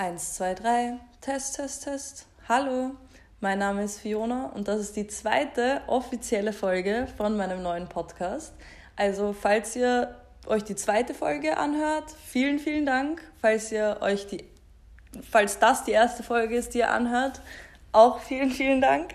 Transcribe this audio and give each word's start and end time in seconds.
Eins, 0.00 0.36
zwei, 0.36 0.54
drei. 0.54 0.94
Test, 1.20 1.56
Test, 1.56 1.84
Test. 1.84 2.26
Hallo, 2.48 2.92
mein 3.40 3.58
Name 3.58 3.84
ist 3.84 4.00
Fiona 4.00 4.46
und 4.46 4.66
das 4.66 4.80
ist 4.80 4.96
die 4.96 5.06
zweite 5.06 5.82
offizielle 5.88 6.54
Folge 6.54 7.06
von 7.18 7.36
meinem 7.36 7.62
neuen 7.62 7.86
Podcast. 7.86 8.54
Also, 8.96 9.34
falls 9.34 9.76
ihr 9.76 10.16
euch 10.46 10.64
die 10.64 10.74
zweite 10.74 11.12
Folge 11.12 11.58
anhört, 11.58 12.04
vielen, 12.24 12.58
vielen 12.58 12.86
Dank. 12.86 13.20
Falls 13.42 13.70
ihr 13.72 13.98
euch 14.00 14.26
die, 14.26 14.42
falls 15.30 15.58
das 15.58 15.84
die 15.84 15.92
erste 15.92 16.22
Folge 16.22 16.56
ist, 16.56 16.72
die 16.72 16.78
ihr 16.78 16.90
anhört, 16.90 17.42
auch 17.92 18.20
vielen, 18.20 18.52
vielen 18.52 18.80
Dank. 18.80 19.10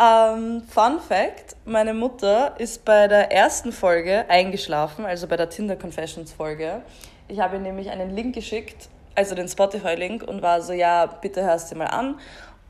Ähm, 0.00 0.62
Fun 0.68 1.00
Fact: 1.00 1.56
Meine 1.64 1.92
Mutter 1.92 2.54
ist 2.60 2.84
bei 2.84 3.08
der 3.08 3.32
ersten 3.32 3.72
Folge 3.72 4.26
eingeschlafen, 4.28 5.06
also 5.06 5.26
bei 5.26 5.36
der 5.36 5.50
Tinder 5.50 5.74
Confessions 5.74 6.32
Folge. 6.32 6.82
Ich 7.26 7.40
habe 7.40 7.56
ihr 7.56 7.62
nämlich 7.62 7.90
einen 7.90 8.14
Link 8.14 8.36
geschickt 8.36 8.90
also 9.14 9.34
den 9.34 9.48
Spotify-Link 9.48 10.22
und 10.22 10.42
war 10.42 10.62
so, 10.62 10.72
ja, 10.72 11.06
bitte 11.06 11.42
hörst 11.42 11.72
du 11.72 11.76
mal 11.76 11.86
an. 11.86 12.18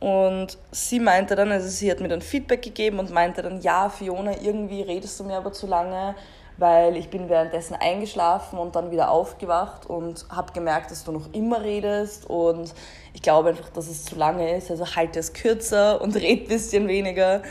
Und 0.00 0.58
sie 0.70 1.00
meinte 1.00 1.34
dann, 1.34 1.50
also 1.50 1.68
sie 1.68 1.90
hat 1.90 2.00
mir 2.00 2.08
dann 2.08 2.20
Feedback 2.20 2.62
gegeben 2.62 2.98
und 2.98 3.10
meinte 3.10 3.42
dann, 3.42 3.60
ja, 3.60 3.88
Fiona, 3.88 4.32
irgendwie 4.42 4.82
redest 4.82 5.18
du 5.18 5.24
mir 5.24 5.36
aber 5.36 5.52
zu 5.52 5.66
lange, 5.66 6.14
weil 6.58 6.96
ich 6.96 7.08
bin 7.08 7.28
währenddessen 7.28 7.74
eingeschlafen 7.74 8.58
und 8.58 8.76
dann 8.76 8.90
wieder 8.90 9.10
aufgewacht 9.10 9.86
und 9.86 10.26
habe 10.28 10.52
gemerkt, 10.52 10.90
dass 10.90 11.04
du 11.04 11.12
noch 11.12 11.32
immer 11.32 11.62
redest 11.62 12.28
und 12.28 12.74
ich 13.12 13.22
glaube 13.22 13.50
einfach, 13.50 13.70
dass 13.70 13.88
es 13.88 14.04
zu 14.04 14.16
lange 14.16 14.56
ist, 14.56 14.70
also 14.70 14.94
halte 14.94 15.18
es 15.18 15.32
kürzer 15.32 16.00
und 16.00 16.14
red 16.16 16.42
ein 16.42 16.48
bisschen 16.48 16.86
weniger. 16.86 17.42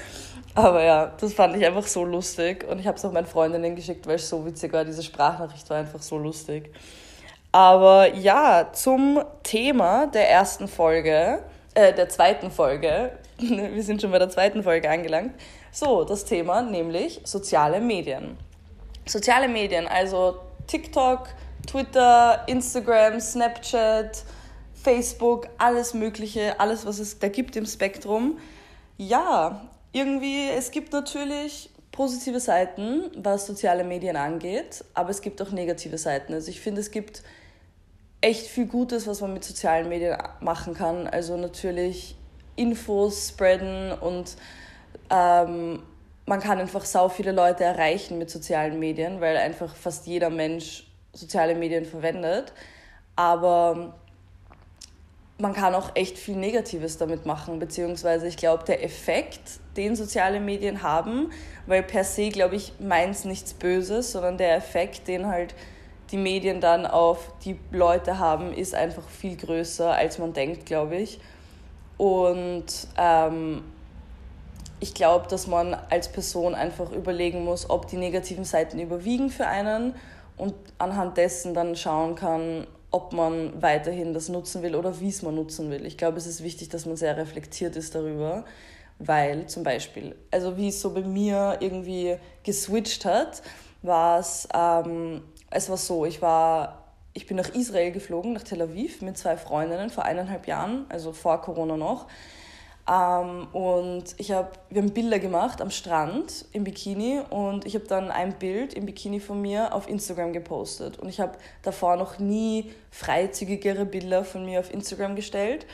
Aber 0.55 0.83
ja, 0.83 1.11
das 1.19 1.33
fand 1.33 1.57
ich 1.57 1.65
einfach 1.65 1.87
so 1.87 2.05
lustig 2.05 2.65
und 2.69 2.79
ich 2.79 2.85
habe 2.85 2.97
es 2.97 3.03
auch 3.03 3.11
meinen 3.11 3.25
Freundinnen 3.25 3.75
geschickt, 3.75 4.05
weil 4.05 4.15
es 4.15 4.29
so 4.29 4.45
witzig 4.45 4.71
war. 4.71 4.85
Diese 4.85 5.01
Sprachnachricht 5.01 5.67
war 5.71 5.77
einfach 5.77 6.01
so 6.01 6.19
lustig. 6.19 6.71
Aber 7.53 8.15
ja, 8.15 8.71
zum 8.73 9.23
Thema 9.43 10.07
der 10.07 10.27
ersten 10.27 10.67
Folge, 10.67 11.39
äh, 11.75 11.93
der 11.93 12.09
zweiten 12.09 12.49
Folge. 12.49 13.11
Wir 13.37 13.83
sind 13.83 14.01
schon 14.01 14.09
bei 14.09 14.17
der 14.17 14.29
zweiten 14.29 14.63
Folge 14.63 14.89
angelangt. 14.89 15.35
So, 15.71 16.03
das 16.03 16.25
Thema, 16.25 16.63
nämlich 16.63 17.21
soziale 17.25 17.79
Medien. 17.79 18.37
Soziale 19.05 19.47
Medien, 19.47 19.87
also 19.87 20.39
TikTok, 20.65 21.29
Twitter, 21.67 22.43
Instagram, 22.47 23.19
Snapchat, 23.19 24.23
Facebook, 24.73 25.47
alles 25.59 25.93
Mögliche, 25.93 26.59
alles, 26.59 26.87
was 26.87 26.97
es 26.97 27.19
da 27.19 27.27
gibt 27.27 27.55
im 27.55 27.67
Spektrum. 27.67 28.39
Ja, 28.97 29.69
irgendwie, 29.91 30.49
es 30.49 30.71
gibt 30.71 30.91
natürlich 30.91 31.69
positive 31.91 32.39
Seiten, 32.39 33.11
was 33.15 33.45
soziale 33.45 33.83
Medien 33.83 34.15
angeht, 34.15 34.83
aber 34.95 35.11
es 35.11 35.21
gibt 35.21 35.39
auch 35.39 35.51
negative 35.51 35.99
Seiten. 35.99 36.33
Also 36.33 36.49
ich 36.49 36.59
finde, 36.59 36.81
es 36.81 36.89
gibt 36.89 37.21
echt 38.23 38.47
viel 38.47 38.67
Gutes, 38.67 39.05
was 39.05 39.19
man 39.21 39.33
mit 39.33 39.43
sozialen 39.43 39.89
Medien 39.89 40.17
machen 40.39 40.73
kann. 40.73 41.07
Also 41.07 41.35
natürlich 41.35 42.15
Infos 42.55 43.29
spreaden 43.29 43.91
und 43.91 44.37
ähm, 45.09 45.83
man 46.25 46.39
kann 46.39 46.57
einfach 46.57 46.85
sau 46.85 47.09
viele 47.09 47.33
Leute 47.33 47.65
erreichen 47.65 48.17
mit 48.17 48.29
sozialen 48.29 48.79
Medien, 48.79 49.19
weil 49.19 49.35
einfach 49.35 49.75
fast 49.75 50.07
jeder 50.07 50.29
Mensch 50.29 50.87
soziale 51.11 51.53
Medien 51.53 51.83
verwendet. 51.83 52.53
Aber 53.17 53.95
man 55.37 55.53
kann 55.53 55.75
auch 55.75 55.91
echt 55.95 56.17
viel 56.17 56.37
Negatives 56.37 56.97
damit 56.97 57.25
machen, 57.25 57.59
beziehungsweise 57.59 58.27
ich 58.27 58.37
glaube, 58.37 58.63
der 58.63 58.85
Effekt, 58.85 59.59
den 59.75 59.97
soziale 59.97 60.39
Medien 60.39 60.81
haben, 60.81 61.31
weil 61.65 61.83
per 61.83 62.05
se, 62.05 62.29
glaube 62.29 62.55
ich, 62.55 62.73
meint 62.79 63.25
nichts 63.25 63.53
Böses, 63.53 64.13
sondern 64.13 64.37
der 64.37 64.55
Effekt, 64.55 65.09
den 65.09 65.27
halt 65.27 65.53
die 66.13 66.17
Medien 66.17 66.61
dann 66.61 66.85
auf 66.85 67.31
die 67.43 67.59
Leute 67.71 68.19
haben, 68.19 68.53
ist 68.53 68.75
einfach 68.75 69.09
viel 69.09 69.35
größer, 69.35 69.91
als 69.91 70.19
man 70.19 70.31
denkt, 70.31 70.67
glaube 70.67 70.97
ich. 70.97 71.19
Und 71.97 72.65
ähm, 72.97 73.63
ich 74.79 74.93
glaube, 74.93 75.27
dass 75.27 75.47
man 75.47 75.73
als 75.89 76.09
Person 76.09 76.53
einfach 76.53 76.91
überlegen 76.91 77.43
muss, 77.43 77.67
ob 77.67 77.87
die 77.87 77.97
negativen 77.97 78.45
Seiten 78.45 78.79
überwiegen 78.79 79.31
für 79.31 79.47
einen 79.47 79.95
und 80.37 80.53
anhand 80.77 81.17
dessen 81.17 81.55
dann 81.55 81.75
schauen 81.75 82.13
kann, 82.13 82.67
ob 82.91 83.11
man 83.11 83.59
weiterhin 83.59 84.13
das 84.13 84.29
nutzen 84.29 84.61
will 84.61 84.75
oder 84.75 84.99
wie 84.99 85.09
es 85.09 85.23
man 85.23 85.33
nutzen 85.33 85.71
will. 85.71 85.83
Ich 85.87 85.97
glaube, 85.97 86.17
es 86.19 86.27
ist 86.27 86.43
wichtig, 86.43 86.69
dass 86.69 86.85
man 86.85 86.95
sehr 86.95 87.17
reflektiert 87.17 87.75
ist 87.75 87.95
darüber, 87.95 88.45
weil 88.99 89.47
zum 89.47 89.63
Beispiel, 89.63 90.15
also 90.29 90.57
wie 90.57 90.67
es 90.67 90.79
so 90.79 90.93
bei 90.93 91.01
mir 91.01 91.57
irgendwie 91.59 92.17
geswitcht 92.43 93.03
hat, 93.03 93.41
war 93.81 94.19
es 94.19 94.47
ähm, 94.53 95.21
es 95.53 95.69
war 95.69 95.77
so, 95.77 96.05
ich 96.05 96.21
war, 96.21 96.83
ich 97.13 97.27
bin 97.27 97.37
nach 97.37 97.49
Israel 97.49 97.91
geflogen, 97.91 98.33
nach 98.33 98.43
Tel 98.43 98.61
Aviv 98.61 99.01
mit 99.01 99.17
zwei 99.17 99.37
Freundinnen 99.37 99.89
vor 99.89 100.03
eineinhalb 100.03 100.47
Jahren, 100.47 100.85
also 100.89 101.13
vor 101.13 101.41
Corona 101.41 101.77
noch. 101.77 102.07
Ähm, 102.89 103.47
und 103.53 104.03
ich 104.17 104.31
hab, 104.31 104.59
wir 104.69 104.81
haben 104.81 104.91
Bilder 104.91 105.19
gemacht 105.19 105.61
am 105.61 105.69
Strand 105.69 106.45
im 106.51 106.63
Bikini 106.63 107.21
und 107.29 107.65
ich 107.65 107.75
habe 107.75 107.85
dann 107.85 108.11
ein 108.11 108.33
Bild 108.33 108.73
im 108.73 108.85
Bikini 108.85 109.19
von 109.19 109.41
mir 109.41 109.73
auf 109.73 109.87
Instagram 109.87 110.33
gepostet. 110.33 110.99
Und 110.99 111.07
ich 111.07 111.19
habe 111.19 111.37
davor 111.61 111.95
noch 111.95 112.19
nie 112.19 112.71
freizügigere 112.91 113.85
Bilder 113.85 114.25
von 114.25 114.43
mir 114.43 114.59
auf 114.59 114.73
Instagram 114.73 115.15
gestellt 115.15 115.65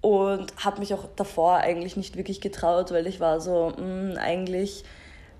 und 0.00 0.52
habe 0.62 0.80
mich 0.80 0.92
auch 0.92 1.06
davor 1.16 1.56
eigentlich 1.56 1.96
nicht 1.96 2.16
wirklich 2.16 2.42
getraut, 2.42 2.92
weil 2.92 3.06
ich 3.06 3.20
war 3.20 3.40
so, 3.40 3.72
mh, 3.76 3.76
hm, 3.78 4.18
eigentlich 4.18 4.84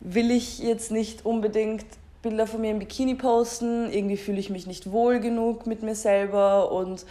will 0.00 0.30
ich 0.30 0.58
jetzt 0.58 0.90
nicht 0.90 1.24
unbedingt 1.24 1.84
Bilder 2.24 2.46
von 2.46 2.62
mir 2.62 2.70
im 2.70 2.78
Bikini 2.78 3.14
posten. 3.14 3.92
Irgendwie 3.92 4.16
fühle 4.16 4.40
ich 4.40 4.48
mich 4.50 4.66
nicht 4.66 4.90
wohl 4.90 5.20
genug 5.20 5.66
mit 5.66 5.82
mir 5.82 5.94
selber 5.94 6.72
und 6.72 7.04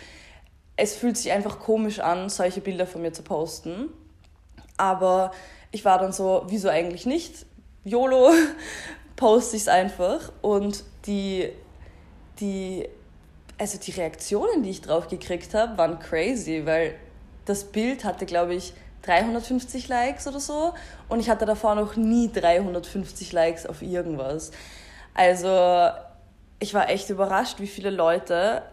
es 0.76 0.96
fühlt 0.96 1.18
sich 1.18 1.32
einfach 1.32 1.60
komisch 1.60 2.00
an, 2.00 2.30
solche 2.30 2.62
Bilder 2.62 2.88
von 2.88 3.04
mir 3.04 3.14
zu 3.14 3.22
posten. 3.22 3.90
Aber 4.76 5.32
ich 5.72 5.86
war 5.86 6.00
dann 6.00 6.12
so, 6.12 6.44
wieso 6.48 6.68
eigentlich 6.68 7.06
nicht? 7.06 7.46
YOLO, 7.84 8.32
poste 9.16 9.56
ich 9.56 9.62
es 9.62 9.68
einfach. 9.68 10.32
Und 10.42 10.84
die, 11.06 11.50
die, 12.40 12.90
also 13.60 13.78
die 13.78 13.92
Reaktionen, 13.92 14.64
die 14.64 14.72
ich 14.72 14.82
drauf 14.82 15.08
gekriegt 15.10 15.54
habe, 15.54 15.78
waren 15.78 16.00
crazy, 16.00 16.66
weil 16.66 16.96
das 17.46 17.66
Bild 17.66 18.04
hatte, 18.04 18.26
glaube 18.26 18.56
ich, 18.56 18.74
350 19.04 19.90
Likes 19.90 20.28
oder 20.28 20.40
so. 20.40 20.74
Und 21.08 21.20
ich 21.20 21.30
hatte 21.30 21.46
davor 21.46 21.76
noch 21.76 21.98
nie 21.98 22.32
350 22.32 23.32
Likes 23.32 23.68
auf 23.68 23.84
irgendwas. 23.84 24.52
Also 25.14 25.90
ich 26.60 26.74
war 26.74 26.90
echt 26.90 27.10
überrascht, 27.10 27.60
wie 27.60 27.68
viele 27.68 27.90
Leute, 27.90 28.64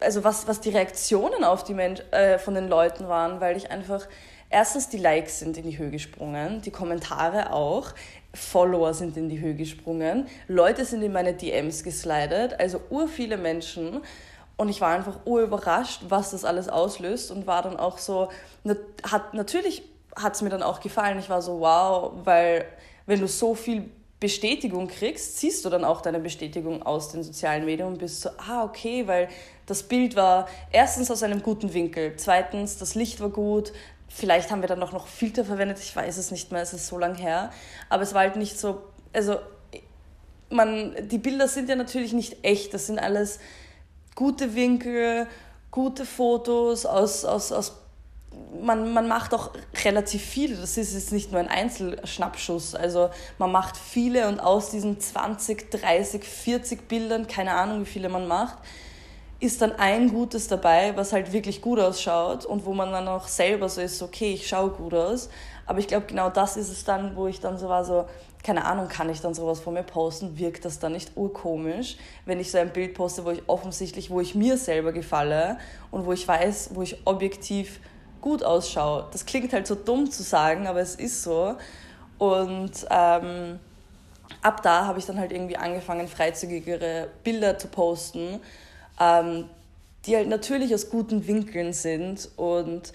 also 0.00 0.24
was, 0.24 0.48
was 0.48 0.60
die 0.60 0.70
Reaktionen 0.70 1.44
auf 1.44 1.62
die 1.64 1.74
Mensch, 1.74 2.00
äh, 2.10 2.38
von 2.38 2.54
den 2.54 2.68
Leuten 2.68 3.08
waren, 3.08 3.40
weil 3.40 3.56
ich 3.56 3.70
einfach, 3.70 4.06
erstens 4.50 4.88
die 4.88 4.98
Likes 4.98 5.38
sind 5.38 5.56
in 5.56 5.64
die 5.64 5.78
Höhe 5.78 5.90
gesprungen, 5.90 6.62
die 6.62 6.70
Kommentare 6.70 7.52
auch, 7.52 7.92
Follower 8.32 8.94
sind 8.94 9.16
in 9.16 9.28
die 9.28 9.40
Höhe 9.40 9.54
gesprungen, 9.54 10.26
Leute 10.48 10.84
sind 10.84 11.02
in 11.02 11.12
meine 11.12 11.34
DMs 11.34 11.84
geslidet, 11.84 12.58
also 12.58 12.80
ur 12.90 13.08
viele 13.08 13.36
Menschen. 13.36 14.00
Und 14.56 14.68
ich 14.68 14.80
war 14.80 14.94
einfach 14.94 15.26
urüberrascht, 15.26 16.02
was 16.08 16.30
das 16.30 16.44
alles 16.44 16.68
auslöst 16.68 17.32
und 17.32 17.46
war 17.46 17.62
dann 17.62 17.76
auch 17.76 17.98
so, 17.98 18.28
hat, 19.02 19.34
natürlich 19.34 19.82
hat 20.14 20.34
es 20.34 20.42
mir 20.42 20.48
dann 20.48 20.62
auch 20.62 20.78
gefallen. 20.78 21.18
Ich 21.18 21.28
war 21.28 21.42
so, 21.42 21.58
wow, 21.58 22.12
weil 22.22 22.64
wenn 23.06 23.20
du 23.20 23.26
so 23.26 23.56
viel 23.56 23.90
Bestätigung 24.24 24.88
kriegst, 24.88 25.38
siehst 25.38 25.66
du 25.66 25.68
dann 25.68 25.84
auch 25.84 26.00
deine 26.00 26.18
Bestätigung 26.18 26.82
aus 26.82 27.12
den 27.12 27.22
sozialen 27.22 27.66
Medien 27.66 27.88
und 27.88 27.98
bist 27.98 28.22
so, 28.22 28.30
ah, 28.38 28.64
okay, 28.64 29.06
weil 29.06 29.28
das 29.66 29.82
Bild 29.82 30.16
war 30.16 30.48
erstens 30.72 31.10
aus 31.10 31.22
einem 31.22 31.42
guten 31.42 31.74
Winkel, 31.74 32.14
zweitens 32.16 32.78
das 32.78 32.94
Licht 32.94 33.20
war 33.20 33.28
gut, 33.28 33.74
vielleicht 34.08 34.50
haben 34.50 34.62
wir 34.62 34.68
dann 34.68 34.82
auch 34.82 34.92
noch 34.92 35.08
Filter 35.08 35.44
verwendet, 35.44 35.78
ich 35.78 35.94
weiß 35.94 36.16
es 36.16 36.30
nicht 36.30 36.52
mehr, 36.52 36.62
es 36.62 36.72
ist 36.72 36.86
so 36.86 36.96
lang 36.96 37.16
her, 37.16 37.50
aber 37.90 38.02
es 38.02 38.14
war 38.14 38.22
halt 38.22 38.36
nicht 38.36 38.58
so, 38.58 38.80
also 39.12 39.36
man, 40.48 40.94
die 41.06 41.18
Bilder 41.18 41.46
sind 41.46 41.68
ja 41.68 41.76
natürlich 41.76 42.14
nicht 42.14 42.38
echt, 42.44 42.72
das 42.72 42.86
sind 42.86 42.98
alles 42.98 43.40
gute 44.14 44.54
Winkel, 44.54 45.26
gute 45.70 46.06
Fotos 46.06 46.86
aus, 46.86 47.26
aus, 47.26 47.52
aus 47.52 47.83
man, 48.62 48.92
man 48.92 49.08
macht 49.08 49.34
auch 49.34 49.50
relativ 49.84 50.22
viele. 50.22 50.56
Das 50.56 50.76
ist 50.76 50.94
jetzt 50.94 51.12
nicht 51.12 51.32
nur 51.32 51.40
ein 51.40 51.48
Einzelschnappschuss. 51.48 52.74
Also 52.74 53.10
man 53.38 53.52
macht 53.52 53.76
viele 53.76 54.28
und 54.28 54.40
aus 54.40 54.70
diesen 54.70 55.00
20, 55.00 55.70
30, 55.70 56.24
40 56.24 56.88
Bildern, 56.88 57.26
keine 57.26 57.52
Ahnung 57.52 57.82
wie 57.82 57.86
viele 57.86 58.08
man 58.08 58.26
macht, 58.26 58.58
ist 59.40 59.60
dann 59.60 59.72
ein 59.72 60.10
gutes 60.10 60.48
dabei, 60.48 60.96
was 60.96 61.12
halt 61.12 61.32
wirklich 61.32 61.60
gut 61.60 61.78
ausschaut 61.78 62.46
und 62.46 62.64
wo 62.64 62.72
man 62.72 62.92
dann 62.92 63.08
auch 63.08 63.28
selber 63.28 63.68
so 63.68 63.80
ist, 63.80 64.02
okay, 64.02 64.32
ich 64.32 64.48
schaue 64.48 64.70
gut 64.70 64.94
aus. 64.94 65.28
Aber 65.66 65.78
ich 65.78 65.88
glaube, 65.88 66.06
genau 66.06 66.30
das 66.30 66.56
ist 66.56 66.70
es 66.70 66.84
dann, 66.84 67.16
wo 67.16 67.26
ich 67.26 67.40
dann 67.40 67.58
so 67.58 67.68
war, 67.68 67.84
so, 67.84 68.06
keine 68.42 68.64
Ahnung, 68.64 68.88
kann 68.88 69.08
ich 69.10 69.20
dann 69.20 69.34
sowas 69.34 69.60
von 69.60 69.74
mir 69.74 69.82
posten? 69.82 70.38
Wirkt 70.38 70.64
das 70.64 70.78
dann 70.78 70.92
nicht 70.92 71.12
urkomisch, 71.16 71.96
wenn 72.26 72.40
ich 72.40 72.50
so 72.50 72.58
ein 72.58 72.72
Bild 72.72 72.94
poste, 72.94 73.24
wo 73.24 73.30
ich 73.30 73.42
offensichtlich, 73.46 74.10
wo 74.10 74.20
ich 74.20 74.34
mir 74.34 74.56
selber 74.56 74.92
gefalle 74.92 75.58
und 75.90 76.06
wo 76.06 76.12
ich 76.12 76.26
weiß, 76.26 76.70
wo 76.74 76.82
ich 76.82 77.06
objektiv 77.06 77.80
gut 78.24 78.42
ausschaue. 78.42 79.06
Das 79.12 79.26
klingt 79.26 79.52
halt 79.52 79.66
so 79.66 79.74
dumm 79.74 80.10
zu 80.10 80.22
sagen, 80.22 80.66
aber 80.66 80.80
es 80.80 80.94
ist 80.94 81.22
so. 81.22 81.56
Und 82.16 82.72
ähm, 82.88 83.60
ab 84.40 84.62
da 84.62 84.86
habe 84.86 84.98
ich 84.98 85.04
dann 85.04 85.18
halt 85.18 85.30
irgendwie 85.30 85.58
angefangen, 85.58 86.08
freizügigere 86.08 87.08
Bilder 87.22 87.58
zu 87.58 87.68
posten. 87.68 88.40
Ähm, 88.98 89.44
die 90.06 90.16
halt 90.16 90.28
natürlich 90.28 90.74
aus 90.74 90.88
guten 90.88 91.26
Winkeln 91.26 91.74
sind 91.74 92.30
und 92.36 92.94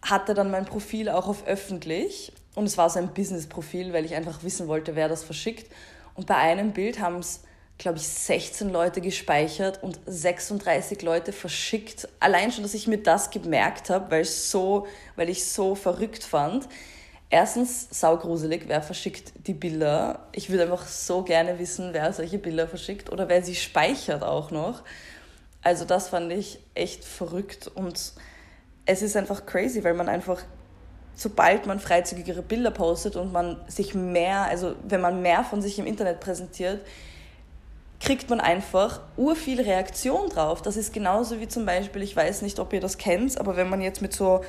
hatte 0.00 0.34
dann 0.34 0.52
mein 0.52 0.64
Profil 0.64 1.08
auch 1.08 1.26
auf 1.26 1.44
öffentlich 1.46 2.32
und 2.54 2.66
es 2.66 2.78
war 2.78 2.88
so 2.88 3.00
ein 3.00 3.14
Business-Profil, 3.14 3.92
weil 3.92 4.04
ich 4.04 4.14
einfach 4.14 4.44
wissen 4.44 4.68
wollte, 4.68 4.94
wer 4.94 5.08
das 5.08 5.24
verschickt. 5.24 5.72
Und 6.14 6.26
bei 6.26 6.36
einem 6.36 6.72
Bild 6.72 7.00
haben 7.00 7.18
es, 7.18 7.40
glaube 7.78 7.98
ich, 7.98 8.08
16 8.08 8.70
Leute 8.70 9.00
gespeichert 9.00 9.82
und 9.82 10.00
36 10.06 11.00
Leute 11.02 11.32
verschickt. 11.32 12.08
Allein 12.18 12.50
schon, 12.50 12.64
dass 12.64 12.74
ich 12.74 12.88
mir 12.88 12.98
das 12.98 13.30
gemerkt 13.30 13.88
habe, 13.88 14.10
weil, 14.10 14.24
so, 14.24 14.86
weil 15.14 15.28
ich 15.28 15.44
so 15.44 15.76
verrückt 15.76 16.24
fand. 16.24 16.68
Erstens, 17.30 17.88
saugruselig, 17.90 18.64
wer 18.66 18.82
verschickt 18.82 19.32
die 19.46 19.52
Bilder. 19.54 20.26
Ich 20.32 20.50
würde 20.50 20.64
einfach 20.64 20.86
so 20.86 21.22
gerne 21.22 21.58
wissen, 21.58 21.90
wer 21.92 22.12
solche 22.12 22.38
Bilder 22.38 22.66
verschickt 22.66 23.12
oder 23.12 23.28
wer 23.28 23.42
sie 23.42 23.54
speichert 23.54 24.24
auch 24.24 24.50
noch. 24.50 24.82
Also 25.62 25.84
das 25.84 26.08
fand 26.08 26.32
ich 26.32 26.58
echt 26.74 27.04
verrückt 27.04 27.70
und 27.74 28.12
es 28.86 29.02
ist 29.02 29.16
einfach 29.16 29.46
crazy, 29.46 29.84
weil 29.84 29.94
man 29.94 30.08
einfach 30.08 30.42
sobald 31.14 31.66
man 31.66 31.80
freizügigere 31.80 32.42
Bilder 32.42 32.70
postet 32.70 33.16
und 33.16 33.32
man 33.32 33.60
sich 33.66 33.92
mehr, 33.92 34.42
also 34.42 34.76
wenn 34.84 35.00
man 35.00 35.20
mehr 35.20 35.42
von 35.42 35.60
sich 35.60 35.78
im 35.80 35.86
Internet 35.86 36.20
präsentiert, 36.20 36.80
kriegt 38.00 38.30
man 38.30 38.40
einfach 38.40 39.00
urviel 39.16 39.60
Reaktion 39.60 40.28
drauf. 40.28 40.62
Das 40.62 40.76
ist 40.76 40.92
genauso 40.92 41.40
wie 41.40 41.48
zum 41.48 41.66
Beispiel, 41.66 42.02
ich 42.02 42.14
weiß 42.14 42.42
nicht, 42.42 42.58
ob 42.60 42.72
ihr 42.72 42.80
das 42.80 42.98
kennt, 42.98 43.38
aber 43.40 43.56
wenn 43.56 43.68
man 43.68 43.80
jetzt 43.80 44.02
mit 44.02 44.12
so 44.12 44.42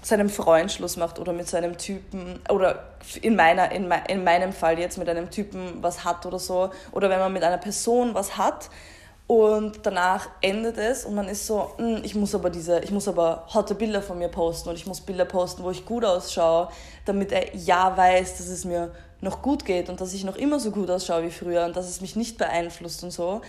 seinem 0.00 0.30
Freund 0.30 0.70
Schluss 0.70 0.96
macht 0.96 1.18
oder 1.18 1.32
mit 1.32 1.48
so 1.48 1.56
einem 1.56 1.76
Typen 1.76 2.40
oder 2.48 2.84
in, 3.20 3.34
meiner, 3.36 3.72
in, 3.72 3.92
in 4.08 4.24
meinem 4.24 4.52
Fall 4.52 4.78
jetzt 4.78 4.96
mit 4.96 5.08
einem 5.08 5.30
Typen 5.30 5.82
was 5.82 6.04
hat 6.04 6.24
oder 6.24 6.38
so 6.38 6.70
oder 6.92 7.10
wenn 7.10 7.18
man 7.18 7.32
mit 7.32 7.42
einer 7.42 7.58
Person 7.58 8.14
was 8.14 8.38
hat, 8.38 8.70
und 9.28 9.80
danach 9.82 10.26
endet 10.40 10.78
es 10.78 11.04
und 11.04 11.14
man 11.14 11.28
ist 11.28 11.46
so, 11.46 11.72
hm, 11.76 12.00
ich 12.02 12.14
muss 12.14 12.34
aber 12.34 12.48
diese, 12.48 12.80
ich 12.80 12.90
muss 12.90 13.06
aber 13.08 13.44
hotte 13.52 13.74
Bilder 13.74 14.00
von 14.00 14.18
mir 14.18 14.28
posten 14.28 14.70
und 14.70 14.76
ich 14.76 14.86
muss 14.86 15.02
Bilder 15.02 15.26
posten, 15.26 15.62
wo 15.62 15.70
ich 15.70 15.84
gut 15.84 16.02
ausschaue, 16.02 16.68
damit 17.04 17.30
er 17.30 17.54
ja 17.54 17.94
weiß, 17.94 18.38
dass 18.38 18.48
es 18.48 18.64
mir 18.64 18.90
noch 19.20 19.42
gut 19.42 19.64
geht 19.64 19.88
und 19.88 20.00
dass 20.00 20.14
ich 20.14 20.24
noch 20.24 20.36
immer 20.36 20.60
so 20.60 20.70
gut 20.70 20.90
ausschaue 20.90 21.24
wie 21.24 21.30
früher 21.30 21.64
und 21.64 21.76
dass 21.76 21.88
es 21.88 22.00
mich 22.00 22.16
nicht 22.16 22.38
beeinflusst 22.38 23.02
und 23.02 23.10
so. 23.10 23.40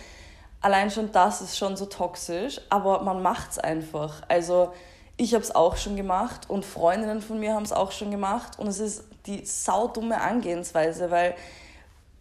Allein 0.60 0.90
schon 0.90 1.12
das 1.12 1.40
ist 1.40 1.56
schon 1.56 1.76
so 1.76 1.86
toxisch, 1.86 2.60
aber 2.68 3.02
man 3.02 3.22
macht 3.22 3.52
es 3.52 3.58
einfach. 3.58 4.22
Also 4.28 4.72
ich 5.16 5.34
habe 5.34 5.44
es 5.44 5.54
auch 5.54 5.76
schon 5.76 5.96
gemacht 5.96 6.48
und 6.48 6.64
Freundinnen 6.64 7.22
von 7.22 7.38
mir 7.38 7.54
haben 7.54 7.62
es 7.62 7.72
auch 7.72 7.92
schon 7.92 8.10
gemacht 8.10 8.58
und 8.58 8.66
es 8.66 8.80
ist 8.80 9.04
die 9.26 9.44
saudumme 9.44 10.20
Angehensweise, 10.20 11.10
weil 11.10 11.34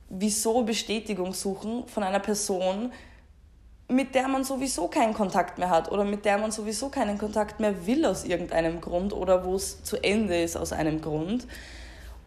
wieso 0.10 0.64
Bestätigung 0.64 1.34
suchen 1.34 1.88
von 1.88 2.04
einer 2.04 2.20
Person, 2.20 2.92
mit 3.88 4.14
der 4.16 4.28
man 4.28 4.44
sowieso 4.44 4.88
keinen 4.88 5.14
Kontakt 5.14 5.58
mehr 5.58 5.70
hat 5.70 5.92
oder 5.92 6.04
mit 6.04 6.26
der 6.26 6.38
man 6.38 6.52
sowieso 6.52 6.90
keinen 6.90 7.18
Kontakt 7.18 7.60
mehr 7.60 7.88
will 7.88 8.06
aus 8.06 8.24
irgendeinem 8.24 8.82
Grund 8.82 9.14
oder 9.14 9.46
wo 9.46 9.56
es 9.56 9.84
zu 9.84 9.98
Ende 10.04 10.42
ist 10.42 10.56
aus 10.58 10.74
einem 10.74 11.02
Grund. 11.02 11.48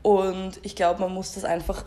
Und 0.02 0.58
ich 0.62 0.74
glaube, 0.74 1.00
man 1.00 1.14
muss 1.14 1.34
das 1.34 1.44
einfach 1.44 1.84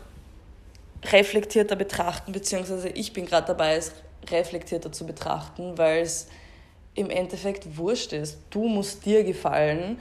reflektierter 1.04 1.76
betrachten, 1.76 2.32
beziehungsweise 2.32 2.88
ich 2.88 3.12
bin 3.12 3.26
gerade 3.26 3.46
dabei, 3.48 3.76
es 3.76 3.92
reflektierter 4.28 4.90
zu 4.90 5.06
betrachten, 5.06 5.76
weil 5.78 6.02
es 6.02 6.28
im 6.94 7.10
Endeffekt 7.10 7.76
wurscht 7.76 8.12
ist. 8.12 8.38
Du 8.50 8.66
musst 8.66 9.04
dir 9.04 9.22
gefallen 9.22 9.98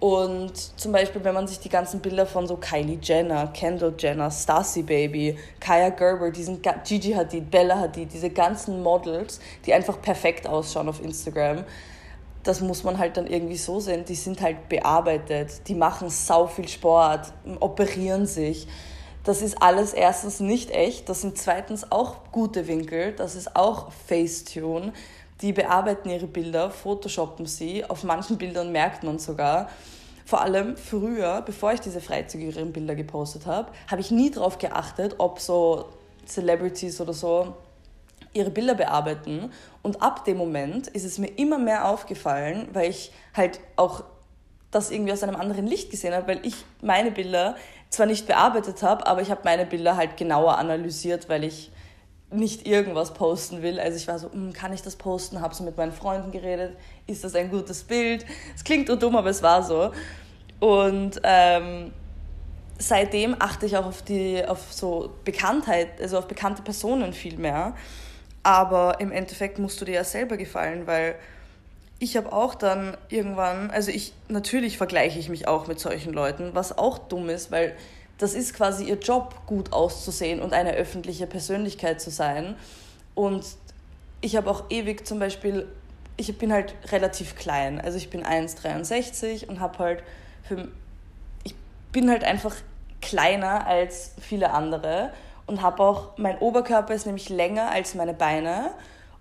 und 0.00 0.56
zum 0.78 0.92
Beispiel, 0.92 1.24
wenn 1.24 1.34
man 1.34 1.48
sich 1.48 1.58
die 1.58 1.68
ganzen 1.68 2.00
Bilder 2.00 2.24
von 2.24 2.46
so 2.46 2.56
Kylie 2.56 2.98
Jenner, 3.02 3.48
Kendall 3.48 3.94
Jenner, 3.98 4.30
Stassi 4.30 4.82
Baby, 4.82 5.36
Kaya 5.58 5.88
Gerber, 5.88 6.30
diesen 6.30 6.62
Gigi 6.84 7.12
Hadid, 7.12 7.50
Bella 7.50 7.80
Hadid, 7.80 8.12
diese 8.12 8.30
ganzen 8.30 8.80
Models, 8.82 9.40
die 9.66 9.74
einfach 9.74 10.00
perfekt 10.00 10.46
ausschauen 10.46 10.88
auf 10.88 11.02
Instagram, 11.02 11.64
das 12.48 12.60
muss 12.60 12.82
man 12.82 12.98
halt 12.98 13.16
dann 13.16 13.26
irgendwie 13.26 13.56
so 13.56 13.78
sehen. 13.78 14.04
Die 14.04 14.14
sind 14.14 14.40
halt 14.40 14.68
bearbeitet, 14.68 15.68
die 15.68 15.74
machen 15.74 16.10
sau 16.10 16.46
viel 16.46 16.68
Sport, 16.68 17.32
operieren 17.60 18.26
sich. 18.26 18.66
Das 19.24 19.42
ist 19.42 19.60
alles 19.60 19.92
erstens 19.92 20.40
nicht 20.40 20.70
echt, 20.70 21.08
das 21.08 21.20
sind 21.20 21.36
zweitens 21.36 21.92
auch 21.92 22.32
gute 22.32 22.66
Winkel, 22.66 23.12
das 23.12 23.34
ist 23.34 23.54
auch 23.54 23.92
Facetune 24.08 24.92
die 25.40 25.52
bearbeiten 25.52 26.10
ihre 26.10 26.26
Bilder, 26.26 26.70
photoshoppen 26.70 27.46
sie. 27.46 27.84
Auf 27.84 28.04
manchen 28.04 28.38
Bildern 28.38 28.72
merkt 28.72 29.04
man 29.04 29.18
sogar. 29.18 29.68
Vor 30.24 30.40
allem 30.40 30.76
früher, 30.76 31.42
bevor 31.42 31.72
ich 31.72 31.80
diese 31.80 32.00
freizügigeren 32.00 32.72
Bilder 32.72 32.94
gepostet 32.94 33.46
habe, 33.46 33.70
habe 33.90 34.00
ich 34.00 34.10
nie 34.10 34.30
darauf 34.30 34.58
geachtet, 34.58 35.14
ob 35.18 35.40
so 35.40 35.86
Celebrities 36.26 37.00
oder 37.00 37.14
so 37.14 37.54
ihre 38.32 38.50
Bilder 38.50 38.74
bearbeiten. 38.74 39.52
Und 39.82 40.02
ab 40.02 40.24
dem 40.24 40.36
Moment 40.36 40.88
ist 40.88 41.04
es 41.04 41.18
mir 41.18 41.28
immer 41.38 41.58
mehr 41.58 41.88
aufgefallen, 41.88 42.68
weil 42.72 42.90
ich 42.90 43.12
halt 43.34 43.60
auch 43.76 44.04
das 44.70 44.90
irgendwie 44.90 45.12
aus 45.12 45.22
einem 45.22 45.36
anderen 45.36 45.66
Licht 45.66 45.90
gesehen 45.90 46.14
habe, 46.14 46.28
weil 46.28 46.46
ich 46.46 46.54
meine 46.82 47.10
Bilder 47.10 47.56
zwar 47.90 48.06
nicht 48.06 48.26
bearbeitet 48.26 48.82
habe, 48.82 49.06
aber 49.06 49.22
ich 49.22 49.30
habe 49.30 49.40
meine 49.44 49.64
Bilder 49.64 49.96
halt 49.96 50.16
genauer 50.16 50.58
analysiert, 50.58 51.28
weil 51.28 51.44
ich 51.44 51.70
nicht 52.30 52.66
irgendwas 52.66 53.14
posten 53.14 53.62
will. 53.62 53.80
Also 53.80 53.96
ich 53.96 54.06
war 54.06 54.18
so, 54.18 54.30
hm, 54.30 54.52
kann 54.52 54.72
ich 54.72 54.82
das 54.82 54.96
posten? 54.96 55.40
Habe 55.40 55.54
so 55.54 55.64
mit 55.64 55.76
meinen 55.76 55.92
Freunden 55.92 56.30
geredet. 56.30 56.76
Ist 57.06 57.24
das 57.24 57.34
ein 57.34 57.50
gutes 57.50 57.84
Bild? 57.84 58.26
Es 58.54 58.64
klingt 58.64 58.88
so 58.88 58.96
dumm, 58.96 59.16
aber 59.16 59.30
es 59.30 59.42
war 59.42 59.62
so. 59.62 59.92
Und 60.60 61.20
ähm, 61.22 61.92
seitdem 62.78 63.36
achte 63.38 63.64
ich 63.66 63.76
auch 63.76 63.86
auf 63.86 64.02
die, 64.02 64.44
auf 64.44 64.72
so 64.72 65.10
Bekanntheit, 65.24 66.00
also 66.00 66.18
auf 66.18 66.28
bekannte 66.28 66.62
Personen 66.62 67.14
viel 67.14 67.38
mehr. 67.38 67.74
Aber 68.48 68.98
im 68.98 69.12
Endeffekt 69.12 69.58
musst 69.58 69.78
du 69.78 69.84
dir 69.84 69.96
ja 69.96 70.04
selber 70.04 70.38
gefallen, 70.38 70.86
weil 70.86 71.16
ich 71.98 72.16
habe 72.16 72.32
auch 72.32 72.54
dann 72.54 72.96
irgendwann, 73.10 73.70
also 73.70 73.90
ich 73.90 74.14
natürlich 74.28 74.78
vergleiche 74.78 75.18
ich 75.18 75.28
mich 75.28 75.46
auch 75.46 75.66
mit 75.66 75.78
solchen 75.78 76.14
Leuten, 76.14 76.54
was 76.54 76.78
auch 76.78 76.96
dumm 76.96 77.28
ist, 77.28 77.50
weil 77.50 77.76
das 78.16 78.32
ist 78.32 78.54
quasi 78.54 78.84
ihr 78.84 78.96
Job, 78.96 79.34
gut 79.44 79.74
auszusehen 79.74 80.40
und 80.40 80.54
eine 80.54 80.72
öffentliche 80.72 81.26
Persönlichkeit 81.26 82.00
zu 82.00 82.10
sein. 82.10 82.56
Und 83.14 83.44
ich 84.22 84.34
habe 84.34 84.50
auch 84.50 84.64
ewig 84.70 85.06
zum 85.06 85.18
Beispiel, 85.18 85.68
ich 86.16 86.38
bin 86.38 86.50
halt 86.50 86.74
relativ 86.90 87.36
klein, 87.36 87.78
also 87.78 87.98
ich 87.98 88.08
bin 88.08 88.24
1,63 88.24 89.46
und 89.46 89.60
habe 89.60 89.78
halt 89.78 90.02
für, 90.44 90.68
ich 91.44 91.54
bin 91.92 92.08
halt 92.08 92.24
einfach 92.24 92.54
kleiner 93.02 93.66
als 93.66 94.12
viele 94.18 94.52
andere 94.52 95.12
und 95.48 95.62
habe 95.62 95.82
auch, 95.82 96.16
mein 96.18 96.38
Oberkörper 96.38 96.94
ist 96.94 97.06
nämlich 97.06 97.28
länger 97.28 97.70
als 97.70 97.94
meine 97.94 98.14
Beine 98.14 98.70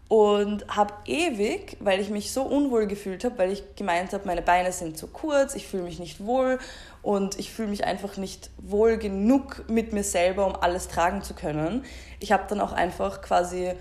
und 0.09 0.65
habe 0.67 0.93
ewig, 1.05 1.77
weil 1.79 1.99
ich 1.99 2.09
mich 2.09 2.31
so 2.31 2.43
unwohl 2.43 2.87
gefühlt 2.87 3.25
habe, 3.25 3.37
weil 3.37 3.51
ich 3.51 3.63
gemeint 3.75 4.13
habe, 4.13 4.25
meine 4.25 4.41
Beine 4.41 4.71
sind 4.71 4.97
zu 4.97 5.07
kurz, 5.07 5.55
ich 5.55 5.67
fühle 5.67 5.83
mich 5.83 5.99
nicht 5.99 6.25
wohl 6.25 6.59
und 7.01 7.37
ich 7.37 7.51
fühle 7.51 7.69
mich 7.69 7.83
einfach 7.83 8.17
nicht 8.17 8.49
wohl 8.57 8.97
genug 8.97 9.65
mit 9.69 9.91
mir 9.91 10.03
selber, 10.03 10.45
um 10.45 10.55
alles 10.55 10.87
tragen 10.87 11.23
zu 11.23 11.33
können. 11.33 11.83
Ich 12.19 12.31
habe 12.31 12.43
dann 12.47 12.61
auch 12.61 12.71
einfach 12.71 13.21
quasi 13.21 13.73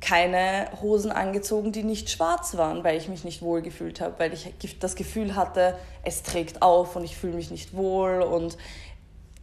keine 0.00 0.68
Hosen 0.80 1.12
angezogen, 1.12 1.72
die 1.72 1.82
nicht 1.84 2.10
schwarz 2.10 2.56
waren, 2.56 2.82
weil 2.84 2.96
ich 2.96 3.08
mich 3.08 3.22
nicht 3.22 3.42
wohl 3.42 3.60
gefühlt 3.62 4.00
habe, 4.00 4.14
weil 4.18 4.32
ich 4.32 4.78
das 4.78 4.96
Gefühl 4.96 5.36
hatte, 5.36 5.76
es 6.02 6.22
trägt 6.22 6.62
auf 6.62 6.96
und 6.96 7.04
ich 7.04 7.16
fühle 7.16 7.34
mich 7.34 7.50
nicht 7.50 7.76
wohl 7.76 8.22
und 8.22 8.56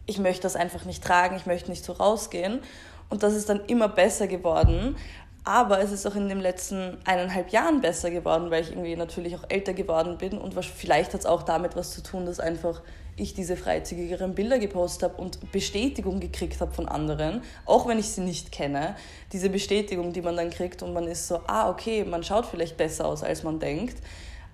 ich 0.08 0.18
möchte 0.18 0.44
das 0.44 0.56
einfach 0.56 0.86
nicht 0.86 1.04
tragen, 1.04 1.36
ich 1.36 1.46
möchte 1.46 1.70
nicht 1.70 1.86
so 1.86 1.94
rausgehen. 1.94 2.62
Und 3.10 3.24
das 3.24 3.36
ist 3.36 3.50
dann 3.50 3.64
immer 3.68 3.88
besser 3.88 4.28
geworden. 4.28 4.96
Aber 5.44 5.80
es 5.80 5.94
ist 5.94 6.06
auch 6.06 6.16
in 6.16 6.28
den 6.28 6.42
letzten 6.42 6.98
eineinhalb 7.06 7.52
Jahren 7.52 7.80
besser 7.80 8.12
geworden, 8.12 8.52
weil 8.52 8.64
ich 8.64 8.72
irgendwie 8.72 8.96
natürlich 8.98 9.36
auch 9.36 9.46
älter 9.48 9.74
geworden 9.74 10.18
bin. 10.18 10.38
Und 10.38 10.54
vielleicht 10.56 11.14
hat 11.14 11.22
es 11.22 11.26
auch 11.26 11.44
damit 11.44 11.76
was 11.78 11.92
zu 11.92 12.04
tun, 12.04 12.26
dass 12.26 12.42
einfach 12.42 12.82
ich 13.16 13.34
diese 13.34 13.56
freizügigeren 13.56 14.36
Bilder 14.36 14.60
gepostet 14.60 15.10
habe 15.10 15.22
und 15.22 15.52
Bestätigung 15.52 16.20
gekriegt 16.20 16.60
habe 16.62 16.74
von 16.74 16.88
anderen, 16.88 17.42
auch 17.66 17.88
wenn 17.88 17.98
ich 17.98 18.10
sie 18.10 18.22
nicht 18.22 18.52
kenne. 18.52 18.96
Diese 19.32 19.50
Bestätigung, 19.50 20.14
die 20.14 20.22
man 20.22 20.36
dann 20.36 20.50
kriegt 20.50 20.84
und 20.84 20.94
man 20.94 21.08
ist 21.08 21.28
so, 21.28 21.42
ah, 21.48 21.70
okay, 21.70 22.04
man 22.04 22.24
schaut 22.24 22.46
vielleicht 22.46 22.78
besser 22.78 23.06
aus, 23.06 23.24
als 23.24 23.44
man 23.44 23.60
denkt. 23.60 23.98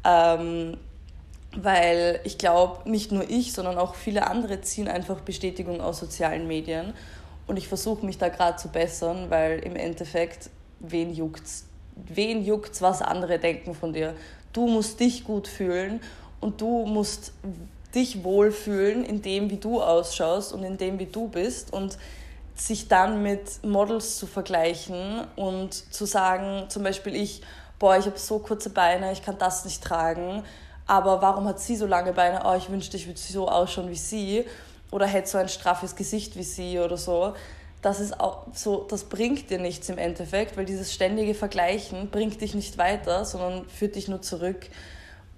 Ähm, 0.05 0.77
weil 1.55 2.19
ich 2.23 2.37
glaube, 2.37 2.89
nicht 2.89 3.11
nur 3.11 3.29
ich, 3.29 3.53
sondern 3.53 3.77
auch 3.77 3.95
viele 3.95 4.27
andere 4.27 4.61
ziehen 4.61 4.87
einfach 4.87 5.21
Bestätigung 5.21 5.81
aus 5.81 5.99
sozialen 5.99 6.47
Medien. 6.47 6.93
Und 7.45 7.57
ich 7.57 7.67
versuche 7.67 8.05
mich 8.05 8.17
da 8.17 8.29
gerade 8.29 8.57
zu 8.57 8.69
bessern, 8.69 9.29
weil 9.29 9.59
im 9.59 9.75
Endeffekt 9.75 10.49
wen 10.79 11.13
juckt's? 11.13 11.65
Wen 11.95 12.43
juckt's, 12.43 12.81
was 12.81 13.01
andere 13.01 13.37
denken 13.39 13.75
von 13.75 13.93
dir? 13.93 14.15
Du 14.51 14.67
musst 14.67 14.99
dich 14.99 15.23
gut 15.23 15.47
fühlen 15.47 16.01
und 16.39 16.61
du 16.61 16.85
musst 16.85 17.33
dich 17.93 18.23
wohlfühlen 18.23 19.05
in 19.05 19.21
dem, 19.21 19.49
wie 19.49 19.57
du 19.57 19.81
ausschaust 19.81 20.53
und 20.53 20.63
in 20.63 20.77
dem, 20.77 20.99
wie 20.99 21.05
du 21.05 21.27
bist 21.27 21.71
und 21.71 21.97
sich 22.55 22.87
dann 22.87 23.23
mit 23.23 23.63
Models 23.63 24.17
zu 24.17 24.27
vergleichen 24.27 25.23
und 25.35 25.73
zu 25.73 26.05
sagen, 26.05 26.69
zum 26.69 26.83
Beispiel 26.83 27.15
ich, 27.15 27.41
boah, 27.79 27.97
ich 27.97 28.05
habe 28.05 28.17
so 28.17 28.39
kurze 28.39 28.69
Beine, 28.69 29.11
ich 29.11 29.23
kann 29.23 29.37
das 29.37 29.65
nicht 29.65 29.83
tragen, 29.83 30.43
aber 30.85 31.21
warum 31.21 31.47
hat 31.47 31.59
sie 31.59 31.75
so 31.75 31.85
lange 31.85 32.13
Beine? 32.13 32.41
Oh, 32.45 32.55
ich 32.55 32.69
wünschte, 32.69 32.97
ich 32.97 33.07
würde 33.07 33.19
so 33.19 33.47
ausschauen 33.47 33.89
wie 33.89 33.95
sie 33.95 34.45
oder 34.91 35.05
hätte 35.05 35.29
so 35.29 35.37
ein 35.37 35.49
straffes 35.49 35.95
Gesicht 35.95 36.35
wie 36.35 36.43
sie 36.43 36.79
oder 36.79 36.97
so 36.97 37.33
das 37.83 37.99
ist 37.99 38.19
auch 38.19 38.47
so, 38.53 38.85
das 38.89 39.03
bringt 39.03 39.49
dir 39.49 39.59
nichts 39.59 39.89
im 39.89 39.97
Endeffekt, 39.97 40.57
weil 40.57 40.65
dieses 40.65 40.93
ständige 40.93 41.35
Vergleichen 41.35 42.09
bringt 42.09 42.39
dich 42.39 42.55
nicht 42.55 42.77
weiter, 42.77 43.25
sondern 43.25 43.65
führt 43.67 43.95
dich 43.95 44.07
nur 44.07 44.21
zurück. 44.21 44.69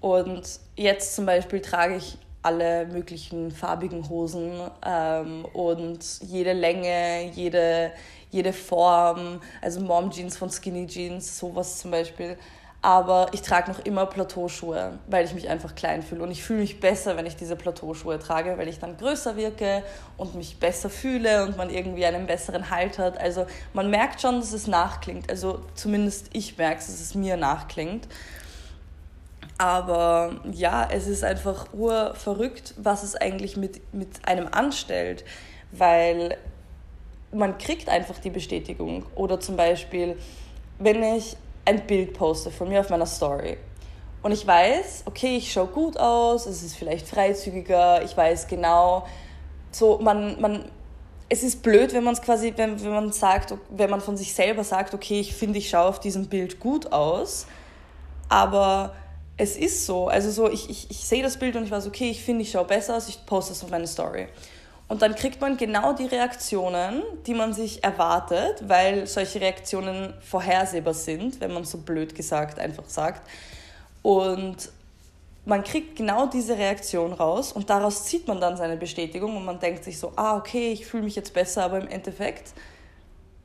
Und 0.00 0.60
jetzt 0.76 1.16
zum 1.16 1.26
Beispiel 1.26 1.60
trage 1.60 1.96
ich 1.96 2.16
alle 2.42 2.86
möglichen 2.86 3.50
farbigen 3.50 4.08
Hosen 4.08 4.52
ähm, 4.86 5.44
und 5.52 6.04
jede 6.22 6.52
Länge, 6.52 7.32
jede, 7.32 7.90
jede 8.30 8.52
Form, 8.52 9.40
also 9.60 9.80
Mom 9.80 10.12
Jeans 10.12 10.36
von 10.36 10.48
Skinny 10.48 10.86
Jeans, 10.86 11.36
sowas 11.38 11.80
zum 11.80 11.90
Beispiel 11.90 12.38
aber 12.86 13.26
ich 13.32 13.42
trage 13.42 13.72
noch 13.72 13.80
immer 13.80 14.06
Plateauschuhe, 14.06 15.00
weil 15.08 15.24
ich 15.24 15.34
mich 15.34 15.48
einfach 15.48 15.74
klein 15.74 16.04
fühle. 16.04 16.22
Und 16.22 16.30
ich 16.30 16.44
fühle 16.44 16.60
mich 16.60 16.78
besser, 16.78 17.16
wenn 17.16 17.26
ich 17.26 17.34
diese 17.34 17.56
Plateauschuhe 17.56 18.20
trage, 18.20 18.56
weil 18.58 18.68
ich 18.68 18.78
dann 18.78 18.96
größer 18.96 19.34
wirke 19.34 19.82
und 20.16 20.36
mich 20.36 20.60
besser 20.60 20.88
fühle 20.88 21.42
und 21.42 21.56
man 21.56 21.68
irgendwie 21.68 22.06
einen 22.06 22.28
besseren 22.28 22.70
Halt 22.70 23.00
hat. 23.00 23.18
Also 23.18 23.46
man 23.72 23.90
merkt 23.90 24.20
schon, 24.20 24.38
dass 24.38 24.52
es 24.52 24.68
nachklingt. 24.68 25.28
Also 25.28 25.64
zumindest 25.74 26.30
ich 26.32 26.56
merke 26.58 26.78
es, 26.78 26.86
dass 26.86 27.00
es 27.00 27.16
mir 27.16 27.36
nachklingt. 27.36 28.06
Aber 29.58 30.36
ja, 30.52 30.86
es 30.88 31.08
ist 31.08 31.24
einfach 31.24 31.72
urverrückt, 31.72 32.72
was 32.76 33.02
es 33.02 33.16
eigentlich 33.16 33.56
mit, 33.56 33.92
mit 33.92 34.28
einem 34.28 34.46
anstellt, 34.46 35.24
weil 35.72 36.36
man 37.32 37.58
kriegt 37.58 37.88
einfach 37.88 38.20
die 38.20 38.30
Bestätigung. 38.30 39.04
Oder 39.16 39.40
zum 39.40 39.56
Beispiel, 39.56 40.16
wenn 40.78 41.02
ich 41.02 41.36
ein 41.66 41.86
Bild 41.86 42.14
poste 42.14 42.50
von 42.50 42.68
mir 42.68 42.80
auf 42.80 42.88
meiner 42.88 43.06
Story. 43.06 43.58
Und 44.22 44.32
ich 44.32 44.46
weiß, 44.46 45.02
okay, 45.04 45.36
ich 45.36 45.52
schaue 45.52 45.68
gut 45.68 45.98
aus, 45.98 46.46
es 46.46 46.62
ist 46.62 46.74
vielleicht 46.76 47.06
freizügiger, 47.06 48.02
ich 48.02 48.16
weiß 48.16 48.48
genau, 48.48 49.06
so 49.70 49.98
man, 49.98 50.40
man, 50.40 50.70
es 51.28 51.42
ist 51.42 51.62
blöd, 51.62 51.92
wenn 51.92 52.02
man 52.02 52.14
es 52.14 52.22
quasi, 52.22 52.52
wenn, 52.56 52.82
wenn 52.82 52.92
man 52.92 53.12
sagt, 53.12 53.54
wenn 53.70 53.90
man 53.90 54.00
von 54.00 54.16
sich 54.16 54.32
selber 54.32 54.64
sagt, 54.64 54.94
okay, 54.94 55.20
ich 55.20 55.34
finde, 55.34 55.58
ich 55.58 55.68
schaue 55.68 55.86
auf 55.86 56.00
diesem 56.00 56.26
Bild 56.26 56.58
gut 56.60 56.92
aus, 56.92 57.46
aber 58.28 58.94
es 59.36 59.56
ist 59.56 59.86
so, 59.86 60.08
also 60.08 60.30
so, 60.30 60.50
ich, 60.50 60.70
ich, 60.70 60.90
ich 60.90 61.06
sehe 61.06 61.22
das 61.22 61.36
Bild 61.36 61.56
und 61.56 61.64
ich 61.64 61.70
weiß, 61.70 61.86
okay, 61.86 62.10
ich 62.10 62.22
finde, 62.22 62.42
ich 62.42 62.50
schaue 62.50 62.64
besser 62.64 62.96
aus, 62.96 63.08
ich 63.08 63.24
poste 63.26 63.52
es 63.52 63.62
auf 63.62 63.70
meine 63.70 63.86
Story. 63.86 64.28
Und 64.88 65.02
dann 65.02 65.16
kriegt 65.16 65.40
man 65.40 65.56
genau 65.56 65.92
die 65.94 66.06
Reaktionen, 66.06 67.02
die 67.26 67.34
man 67.34 67.52
sich 67.52 67.82
erwartet, 67.82 68.62
weil 68.68 69.06
solche 69.06 69.40
Reaktionen 69.40 70.14
vorhersehbar 70.20 70.94
sind, 70.94 71.40
wenn 71.40 71.52
man 71.52 71.64
so 71.64 71.78
blöd 71.78 72.14
gesagt 72.14 72.58
einfach 72.60 72.88
sagt. 72.88 73.28
Und 74.02 74.70
man 75.44 75.64
kriegt 75.64 75.96
genau 75.96 76.26
diese 76.26 76.56
Reaktion 76.56 77.12
raus 77.12 77.52
und 77.52 77.70
daraus 77.70 78.04
zieht 78.04 78.28
man 78.28 78.40
dann 78.40 78.56
seine 78.56 78.76
Bestätigung 78.76 79.36
und 79.36 79.44
man 79.44 79.58
denkt 79.58 79.84
sich 79.84 79.98
so, 79.98 80.12
ah, 80.16 80.36
okay, 80.36 80.72
ich 80.72 80.86
fühle 80.86 81.04
mich 81.04 81.16
jetzt 81.16 81.34
besser, 81.34 81.64
aber 81.64 81.80
im 81.80 81.88
Endeffekt, 81.88 82.52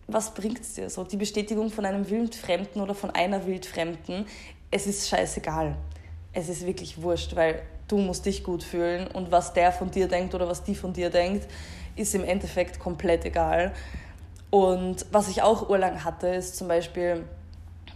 was 0.08 0.34
bringt 0.34 0.60
es 0.60 0.74
dir? 0.74 0.90
So, 0.90 1.04
die 1.04 1.18
Bestätigung 1.18 1.72
von 1.72 1.86
einem 1.86 2.10
Wildfremden 2.10 2.82
oder 2.82 2.94
von 2.96 3.12
einer 3.12 3.46
Wildfremden, 3.46 4.26
es 4.72 4.88
ist 4.88 5.10
scheißegal. 5.10 5.76
Es 6.34 6.50
ist 6.50 6.66
wirklich 6.66 7.02
wurscht, 7.02 7.36
weil 7.36 7.62
du 7.92 7.98
musst 7.98 8.26
dich 8.26 8.44
gut 8.44 8.64
fühlen 8.64 9.08
und 9.08 9.32
was 9.32 9.54
der 9.54 9.72
von 9.72 9.92
dir 9.92 10.08
denkt 10.08 10.34
oder 10.34 10.48
was 10.48 10.64
die 10.64 10.76
von 10.76 10.94
dir 10.94 11.10
denkt, 11.10 11.48
ist 11.96 12.16
im 12.16 12.24
Endeffekt 12.24 12.80
komplett 12.80 13.26
egal. 13.26 13.74
Und 14.50 15.06
was 15.12 15.28
ich 15.28 15.42
auch 15.42 15.70
urlang 15.70 16.04
hatte, 16.04 16.28
ist 16.28 16.58
zum 16.58 16.68
Beispiel 16.68 17.26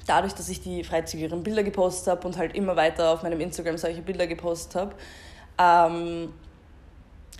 dadurch, 0.07 0.33
dass 0.33 0.49
ich 0.49 0.61
die 0.61 0.83
freizügigeren 0.83 1.43
Bilder 1.43 1.63
gepostet 1.63 2.07
habe 2.07 2.27
und 2.27 2.37
halt 2.37 2.55
immer 2.55 2.75
weiter 2.75 3.09
auf 3.11 3.23
meinem 3.23 3.39
Instagram 3.39 3.77
solche 3.77 4.01
Bilder 4.01 4.27
gepostet 4.27 4.75
habe, 4.75 4.95
ähm, 5.57 6.33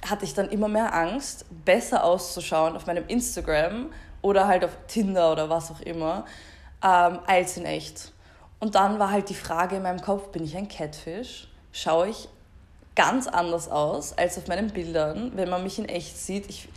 hatte 0.07 0.25
ich 0.25 0.33
dann 0.33 0.49
immer 0.49 0.67
mehr 0.67 0.93
Angst, 0.93 1.45
besser 1.65 2.03
auszuschauen 2.03 2.75
auf 2.75 2.87
meinem 2.87 3.05
Instagram 3.07 3.89
oder 4.21 4.47
halt 4.47 4.65
auf 4.65 4.77
Tinder 4.87 5.31
oder 5.31 5.49
was 5.49 5.71
auch 5.71 5.81
immer, 5.81 6.25
ähm, 6.83 7.19
als 7.27 7.57
in 7.57 7.65
echt. 7.65 8.11
Und 8.59 8.75
dann 8.75 8.99
war 8.99 9.11
halt 9.11 9.29
die 9.29 9.35
Frage 9.35 9.77
in 9.77 9.83
meinem 9.83 10.01
Kopf, 10.01 10.29
bin 10.29 10.43
ich 10.43 10.55
ein 10.55 10.67
Catfish? 10.67 11.47
Schaue 11.71 12.09
ich 12.09 12.29
ganz 12.95 13.27
anders 13.27 13.69
aus 13.69 14.17
als 14.17 14.37
auf 14.37 14.47
meinen 14.47 14.69
Bildern, 14.69 15.31
wenn 15.35 15.49
man 15.49 15.63
mich 15.63 15.79
in 15.79 15.85
echt 15.85 16.17
sieht. 16.17 16.49
Ich, 16.49 16.69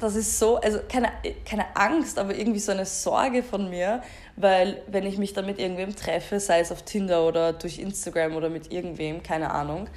das 0.00 0.16
ist 0.16 0.38
so, 0.38 0.56
also 0.56 0.80
keine, 0.88 1.12
keine 1.44 1.76
Angst, 1.76 2.18
aber 2.18 2.34
irgendwie 2.34 2.60
so 2.60 2.72
eine 2.72 2.86
Sorge 2.86 3.42
von 3.42 3.70
mir, 3.70 4.02
weil 4.36 4.82
wenn 4.86 5.04
ich 5.06 5.18
mich 5.18 5.32
dann 5.32 5.46
mit 5.46 5.58
irgendwem 5.58 5.94
treffe, 5.94 6.40
sei 6.40 6.60
es 6.60 6.72
auf 6.72 6.82
Tinder 6.82 7.26
oder 7.26 7.52
durch 7.52 7.78
Instagram 7.78 8.34
oder 8.36 8.48
mit 8.48 8.72
irgendwem, 8.72 9.22
keine 9.22 9.50
Ahnung, 9.50 9.88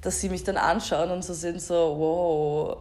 dass 0.00 0.20
sie 0.20 0.28
mich 0.28 0.44
dann 0.44 0.56
anschauen 0.56 1.10
und 1.10 1.24
so 1.24 1.34
sind 1.34 1.60
so, 1.60 1.74
wow, 1.98 2.76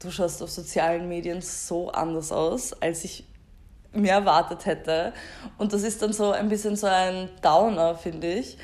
du 0.00 0.10
schaust 0.10 0.42
auf 0.42 0.50
sozialen 0.50 1.08
Medien 1.08 1.40
so 1.40 1.90
anders 1.90 2.32
aus, 2.32 2.72
als 2.80 3.04
ich 3.04 3.24
mir 3.92 4.12
erwartet 4.12 4.66
hätte. 4.66 5.12
Und 5.58 5.72
das 5.72 5.82
ist 5.82 6.02
dann 6.02 6.12
so 6.12 6.32
ein 6.32 6.48
bisschen 6.48 6.76
so 6.76 6.86
ein 6.86 7.28
Downer, 7.42 7.94
finde 7.94 8.32
ich. 8.32 8.58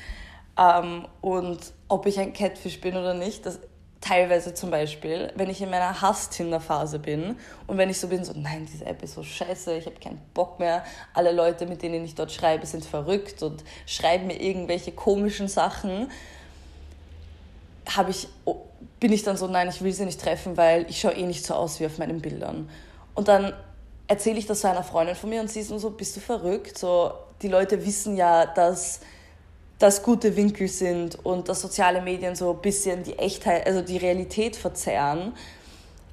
Ähm, 0.57 1.07
und 1.21 1.59
ob 1.87 2.05
ich 2.05 2.19
ein 2.19 2.33
Catfish 2.33 2.81
bin 2.81 2.95
oder 2.95 3.13
nicht, 3.13 3.45
das 3.45 3.59
teilweise 4.01 4.53
zum 4.55 4.71
Beispiel, 4.71 5.31
wenn 5.35 5.49
ich 5.49 5.61
in 5.61 5.69
meiner 5.69 6.01
Hass-Tinder-Phase 6.01 6.97
bin 6.97 7.37
und 7.67 7.77
wenn 7.77 7.89
ich 7.89 7.99
so 7.99 8.07
bin, 8.07 8.23
so, 8.23 8.33
nein, 8.35 8.67
diese 8.71 8.85
App 8.85 9.03
ist 9.03 9.13
so 9.13 9.23
scheiße, 9.23 9.75
ich 9.77 9.85
habe 9.85 9.97
keinen 9.97 10.19
Bock 10.33 10.59
mehr, 10.59 10.83
alle 11.13 11.31
Leute, 11.31 11.67
mit 11.67 11.83
denen 11.83 12.03
ich 12.03 12.15
dort 12.15 12.31
schreibe, 12.31 12.65
sind 12.65 12.83
verrückt 12.83 13.43
und 13.43 13.63
schreiben 13.85 14.27
mir 14.27 14.41
irgendwelche 14.41 14.91
komischen 14.91 15.47
Sachen, 15.47 16.09
habe 17.87 18.09
ich, 18.09 18.27
oh, 18.45 18.57
bin 18.99 19.13
ich 19.13 19.21
dann 19.23 19.37
so, 19.37 19.47
nein, 19.47 19.69
ich 19.69 19.83
will 19.83 19.93
sie 19.93 20.05
nicht 20.05 20.19
treffen, 20.19 20.57
weil 20.57 20.89
ich 20.89 20.99
schaue 20.99 21.13
eh 21.13 21.23
nicht 21.23 21.45
so 21.45 21.53
aus 21.53 21.79
wie 21.79 21.85
auf 21.85 21.99
meinen 21.99 22.21
Bildern. 22.21 22.69
Und 23.13 23.27
dann 23.27 23.53
erzähle 24.07 24.39
ich 24.39 24.47
das 24.47 24.61
so 24.61 24.67
einer 24.67 24.83
Freundin 24.83 25.15
von 25.15 25.29
mir 25.29 25.41
und 25.41 25.49
sie 25.49 25.59
ist 25.59 25.69
nur 25.69 25.79
so, 25.79 25.91
bist 25.91 26.15
du 26.15 26.19
verrückt? 26.19 26.77
So, 26.77 27.13
die 27.41 27.47
Leute 27.47 27.85
wissen 27.85 28.15
ja, 28.15 28.45
dass 28.45 29.01
das 29.81 30.03
gute 30.03 30.35
Winkel 30.35 30.67
sind 30.67 31.17
und 31.25 31.49
dass 31.49 31.61
soziale 31.61 32.01
Medien 32.01 32.35
so 32.35 32.51
ein 32.51 32.61
bisschen 32.61 33.03
die 33.03 33.17
Echtheit, 33.17 33.65
also 33.65 33.81
die 33.81 33.97
Realität 33.97 34.55
verzerren. 34.55 35.33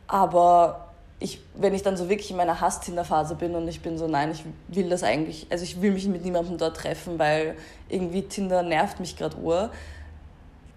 Aber 0.07 0.89
ich, 1.21 1.41
wenn 1.55 1.75
ich 1.75 1.83
dann 1.83 1.97
so 1.97 2.09
wirklich 2.09 2.31
in 2.31 2.39
meiner 2.39 2.61
Hass-Tinder-Phase 2.61 3.35
bin 3.35 3.55
und 3.55 3.69
ich 3.69 3.81
bin 3.81 3.99
so, 3.99 4.07
nein, 4.07 4.31
ich 4.31 4.45
will 4.69 4.89
das 4.89 5.03
eigentlich, 5.03 5.47
also 5.51 5.65
ich 5.65 5.83
will 5.83 5.93
mich 5.93 6.07
mit 6.07 6.25
niemandem 6.25 6.57
dort 6.57 6.79
treffen, 6.79 7.19
weil 7.19 7.57
irgendwie 7.89 8.23
Tinder 8.23 8.63
nervt 8.63 9.01
mich 9.01 9.17
gerade 9.17 9.37
ur, 9.37 9.71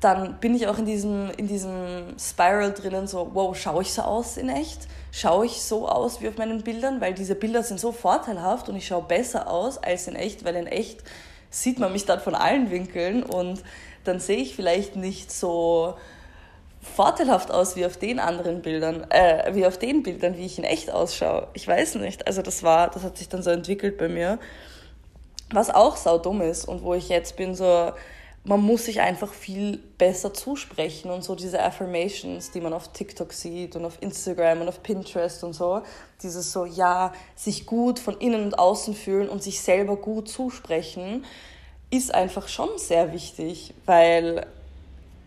dann 0.02 0.40
bin 0.40 0.56
ich 0.56 0.68
auch 0.68 0.80
in 0.80 0.86
diesem, 0.86 1.30
in 1.38 1.48
diesem 1.48 2.16
Spiral 2.20 2.74
drinnen, 2.74 3.08
so, 3.08 3.30
wow, 3.34 3.56
schaue 3.56 3.84
ich 3.84 3.94
so 3.94 4.02
aus 4.02 4.36
in 4.36 4.50
echt? 4.50 4.88
Schaue 5.12 5.46
ich 5.46 5.62
so 5.62 5.88
aus 5.88 6.22
wie 6.22 6.28
auf 6.28 6.38
meinen 6.38 6.64
Bildern? 6.64 7.00
Weil 7.00 7.14
diese 7.14 7.36
Bilder 7.36 7.62
sind 7.62 7.80
so 7.80 7.92
vorteilhaft 7.92 8.68
und 8.68 8.76
ich 8.76 8.88
schaue 8.88 9.04
besser 9.04 9.48
aus 9.48 9.78
als 9.78 10.08
in 10.08 10.16
echt, 10.16 10.44
weil 10.44 10.56
in 10.56 10.68
echt 10.68 11.04
sieht 11.52 11.78
man 11.78 11.92
mich 11.92 12.06
dann 12.06 12.20
von 12.20 12.34
allen 12.34 12.72
Winkeln 12.72 13.22
und 13.22 13.62
dann 14.04 14.20
sehe 14.20 14.38
ich 14.38 14.56
vielleicht 14.56 14.96
nicht 14.96 15.32
so 15.32 15.96
vorteilhaft 16.82 17.52
aus 17.52 17.76
wie 17.76 17.86
auf 17.86 17.98
den 17.98 18.20
anderen 18.20 18.64
Bildern, 18.64 19.06
äh, 19.12 19.54
wie 19.54 19.68
auf 19.68 19.78
den 19.78 20.02
Bildern, 20.02 20.38
wie 20.38 20.46
ich 20.46 20.58
in 20.58 20.64
echt 20.64 20.90
ausschaue. 20.90 21.48
Ich 21.54 21.68
weiß 21.68 21.96
nicht. 21.96 22.26
Also 22.26 22.42
das 22.42 22.64
war, 22.64 22.90
das 22.90 23.04
hat 23.04 23.18
sich 23.18 23.30
dann 23.30 23.44
so 23.44 23.52
entwickelt 23.52 23.98
bei 23.98 24.08
mir. 24.08 24.40
Was 25.52 25.70
auch 25.70 25.98
saudumm 25.98 26.42
ist 26.42 26.66
und 26.66 26.82
wo 26.82 26.96
ich 26.96 27.10
jetzt 27.10 27.36
bin 27.36 27.54
so, 27.54 27.92
man 28.44 28.62
muss 28.62 28.86
sich 28.86 29.02
einfach 29.02 29.34
viel 29.34 29.78
besser 29.98 30.34
zusprechen 30.34 31.12
und 31.12 31.24
so 31.24 31.36
diese 31.36 31.62
Affirmations, 31.62 32.50
die 32.52 32.60
man 32.60 32.74
auf 32.74 32.92
TikTok 32.92 33.34
sieht 33.34 33.76
und 33.76 33.86
auf 33.86 34.02
Instagram 34.02 34.62
und 34.62 34.68
auf 34.68 34.82
Pinterest 34.82 35.44
und 35.44 35.54
so, 35.54 35.82
dieses 36.24 36.52
so, 36.52 36.66
ja, 36.66 37.14
sich 37.36 37.68
gut 37.68 38.00
von 38.00 38.18
innen 38.18 38.44
und 38.44 38.58
außen 38.58 38.96
fühlen 38.96 39.30
und 39.30 39.44
sich 39.44 39.62
selber 39.62 39.96
gut 39.96 40.28
zusprechen, 40.28 41.24
ist 41.92 42.14
einfach 42.14 42.48
schon 42.48 42.70
sehr 42.78 43.14
wichtig, 43.14 43.76
weil 43.86 44.48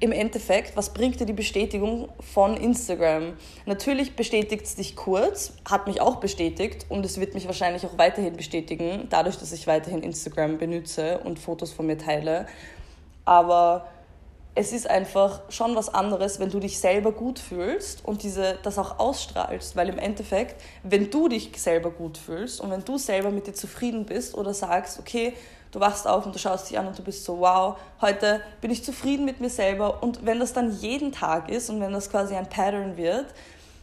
im 0.01 0.11
Endeffekt, 0.11 0.77
was 0.77 0.93
bringt 0.93 1.21
dir 1.21 1.25
die 1.25 1.33
Bestätigung 1.33 2.09
von 2.21 2.57
Instagram? 2.57 3.35
Natürlich 3.65 4.17
bestätigt 4.17 4.65
es 4.65 4.75
dich 4.75 4.97
kurz, 4.97 5.53
hat 5.71 5.87
mich 5.87 6.01
auch 6.01 6.17
bestätigt 6.17 6.87
und 6.89 7.07
es 7.07 7.21
wird 7.21 7.35
mich 7.35 7.47
wahrscheinlich 7.47 7.87
auch 7.87 7.97
weiterhin 7.97 8.37
bestätigen, 8.37 9.07
dadurch, 9.09 9.37
dass 9.37 9.53
ich 9.53 9.69
weiterhin 9.69 10.03
Instagram 10.03 10.59
benutze 10.59 11.19
und 11.19 11.39
Fotos 11.39 11.73
von 11.73 11.87
mir 11.87 11.97
teile 11.97 12.47
aber 13.25 13.87
es 14.57 14.73
ist 14.73 14.89
einfach 14.89 15.41
schon 15.49 15.75
was 15.75 15.93
anderes, 15.93 16.39
wenn 16.39 16.51
du 16.51 16.61
dich 16.61 16.79
selber 16.79 17.11
gut 17.11 17.41
fühlst 17.41 18.05
und 18.05 18.23
diese, 18.23 18.57
das 18.63 18.79
auch 18.79 19.01
ausstrahlst. 19.01 19.75
Weil 19.75 19.89
im 19.89 19.99
Endeffekt, 19.99 20.61
wenn 20.85 21.11
du 21.11 21.29
dich 21.29 21.51
selber 21.61 21.91
gut 21.91 22.19
fühlst 22.19 22.61
und 22.61 22.71
wenn 22.71 22.85
du 22.85 22.97
selber 22.97 23.31
mit 23.31 23.49
dir 23.49 23.55
zufrieden 23.55 24.07
bist 24.07 24.37
oder 24.37 24.55
sagst, 24.55 25.01
okay, 25.01 25.33
du 25.73 25.81
wachst 25.81 26.07
auf 26.07 26.25
und 26.25 26.35
du 26.35 26.39
schaust 26.39 26.71
dich 26.71 26.79
an 26.79 26.87
und 26.87 26.97
du 26.97 27.03
bist 27.03 27.25
so, 27.25 27.41
wow, 27.41 27.77
heute 28.01 28.41
bin 28.61 28.71
ich 28.71 28.85
zufrieden 28.85 29.25
mit 29.25 29.41
mir 29.41 29.51
selber. 29.51 30.05
Und 30.05 30.25
wenn 30.25 30.39
das 30.39 30.53
dann 30.53 30.71
jeden 30.79 31.11
Tag 31.11 31.51
ist 31.51 31.69
und 31.69 31.81
wenn 31.81 31.93
das 31.93 32.09
quasi 32.09 32.37
ein 32.37 32.49
Pattern 32.49 32.97
wird, 32.97 33.27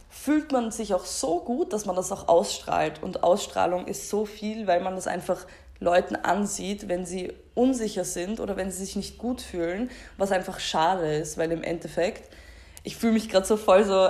fühlt 0.08 0.52
man 0.52 0.70
sich 0.70 0.94
auch 0.94 1.04
so 1.04 1.40
gut, 1.40 1.74
dass 1.74 1.84
man 1.84 1.96
das 1.96 2.12
auch 2.12 2.28
ausstrahlt. 2.28 3.02
Und 3.02 3.22
Ausstrahlung 3.22 3.86
ist 3.86 4.08
so 4.08 4.24
viel, 4.24 4.66
weil 4.66 4.80
man 4.80 4.94
das 4.94 5.06
einfach 5.06 5.46
Leuten 5.82 6.16
ansieht, 6.16 6.88
wenn 6.88 7.04
sie 7.04 7.32
unsicher 7.54 8.04
sind 8.04 8.40
oder 8.40 8.56
wenn 8.56 8.70
sie 8.70 8.84
sich 8.84 8.96
nicht 8.96 9.18
gut 9.18 9.40
fühlen, 9.40 9.90
was 10.16 10.32
einfach 10.32 10.60
schade 10.60 11.14
ist, 11.14 11.36
weil 11.38 11.52
im 11.52 11.62
Endeffekt, 11.62 12.30
ich 12.84 12.96
fühle 12.96 13.12
mich 13.12 13.28
gerade 13.28 13.46
so 13.46 13.56
voll 13.56 13.84
so, 13.84 14.08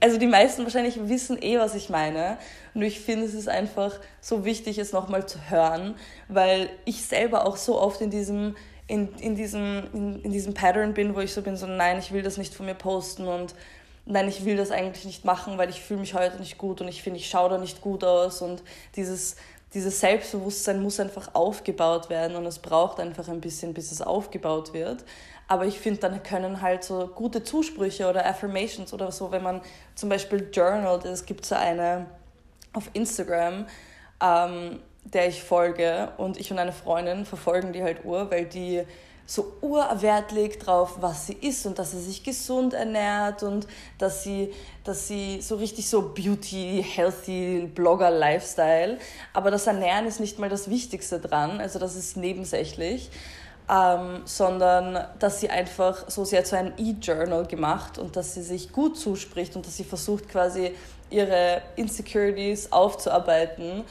also 0.00 0.18
die 0.18 0.26
meisten 0.26 0.62
wahrscheinlich 0.62 1.08
wissen 1.08 1.40
eh, 1.42 1.58
was 1.58 1.74
ich 1.74 1.90
meine. 1.90 2.38
Nur 2.72 2.84
ich 2.84 3.00
finde, 3.00 3.26
es 3.26 3.34
ist 3.34 3.48
einfach 3.48 3.92
so 4.20 4.44
wichtig, 4.44 4.78
es 4.78 4.92
nochmal 4.92 5.26
zu 5.26 5.50
hören, 5.50 5.94
weil 6.28 6.70
ich 6.84 7.04
selber 7.04 7.46
auch 7.46 7.56
so 7.56 7.78
oft 7.78 8.00
in 8.00 8.10
diesem, 8.10 8.56
in, 8.86 9.08
in, 9.18 9.36
diesem, 9.36 9.82
in, 9.92 10.22
in 10.22 10.32
diesem 10.32 10.54
Pattern 10.54 10.94
bin, 10.94 11.14
wo 11.14 11.20
ich 11.20 11.34
so 11.34 11.42
bin, 11.42 11.56
so 11.56 11.66
nein, 11.66 11.98
ich 11.98 12.12
will 12.12 12.22
das 12.22 12.38
nicht 12.38 12.54
von 12.54 12.66
mir 12.66 12.74
posten 12.74 13.26
und 13.26 13.54
nein, 14.06 14.28
ich 14.28 14.44
will 14.44 14.56
das 14.56 14.70
eigentlich 14.70 15.04
nicht 15.04 15.24
machen, 15.24 15.58
weil 15.58 15.68
ich 15.68 15.82
fühle 15.82 16.00
mich 16.00 16.14
heute 16.14 16.38
nicht 16.38 16.56
gut 16.56 16.80
und 16.80 16.88
ich 16.88 17.02
finde, 17.02 17.18
ich 17.18 17.28
schaue 17.28 17.50
da 17.50 17.58
nicht 17.58 17.80
gut 17.82 18.04
aus 18.04 18.40
und 18.40 18.62
dieses, 18.96 19.36
dieses 19.74 20.00
Selbstbewusstsein 20.00 20.82
muss 20.82 20.98
einfach 20.98 21.34
aufgebaut 21.34 22.10
werden 22.10 22.36
und 22.36 22.44
es 22.46 22.58
braucht 22.58 22.98
einfach 22.98 23.28
ein 23.28 23.40
bisschen, 23.40 23.72
bis 23.72 23.92
es 23.92 24.02
aufgebaut 24.02 24.72
wird. 24.72 25.04
Aber 25.46 25.66
ich 25.66 25.78
finde, 25.78 26.00
dann 26.00 26.22
können 26.22 26.60
halt 26.60 26.84
so 26.84 27.08
gute 27.08 27.42
Zusprüche 27.42 28.08
oder 28.08 28.26
Affirmations 28.26 28.92
oder 28.92 29.10
so, 29.12 29.30
wenn 29.30 29.42
man 29.42 29.60
zum 29.94 30.08
Beispiel 30.08 30.48
journalt, 30.52 31.04
es 31.04 31.24
gibt 31.24 31.44
so 31.44 31.54
eine 31.54 32.06
auf 32.72 32.90
Instagram, 32.92 33.66
ähm, 34.22 34.80
der 35.04 35.28
ich 35.28 35.42
folge 35.42 36.12
und 36.18 36.38
ich 36.38 36.50
und 36.50 36.58
eine 36.58 36.72
Freundin 36.72 37.24
verfolgen 37.24 37.72
die 37.72 37.82
halt 37.82 38.04
ur, 38.04 38.30
weil 38.30 38.46
die 38.46 38.84
so 39.30 39.52
urwert 39.60 40.32
legt 40.32 40.66
drauf, 40.66 40.96
was 41.00 41.28
sie 41.28 41.34
isst 41.34 41.64
und 41.64 41.78
dass 41.78 41.92
sie 41.92 42.00
sich 42.00 42.24
gesund 42.24 42.74
ernährt 42.74 43.44
und 43.44 43.68
dass 43.96 44.24
sie, 44.24 44.52
dass 44.82 45.06
sie 45.06 45.40
so 45.40 45.54
richtig 45.54 45.88
so 45.88 46.02
Beauty, 46.02 46.84
Healthy, 46.84 47.70
Blogger, 47.72 48.10
Lifestyle. 48.10 48.98
Aber 49.32 49.52
das 49.52 49.68
Ernähren 49.68 50.06
ist 50.06 50.18
nicht 50.18 50.40
mal 50.40 50.48
das 50.48 50.68
Wichtigste 50.68 51.20
dran, 51.20 51.60
also 51.60 51.78
das 51.78 51.94
ist 51.94 52.16
nebensächlich 52.16 53.08
ähm, 53.70 54.22
sondern 54.24 55.06
dass 55.20 55.38
sie 55.38 55.48
einfach 55.48 56.10
so, 56.10 56.24
sie 56.24 56.36
hat 56.36 56.48
so 56.48 56.56
ein 56.56 56.72
E-Journal 56.76 57.46
gemacht 57.46 57.98
und 57.98 58.16
dass 58.16 58.34
sie 58.34 58.42
sich 58.42 58.72
gut 58.72 58.98
zuspricht 58.98 59.54
und 59.54 59.64
dass 59.64 59.76
sie 59.76 59.84
versucht 59.84 60.28
quasi 60.28 60.74
ihre 61.08 61.62
Insecurities 61.76 62.72
aufzuarbeiten 62.72 63.84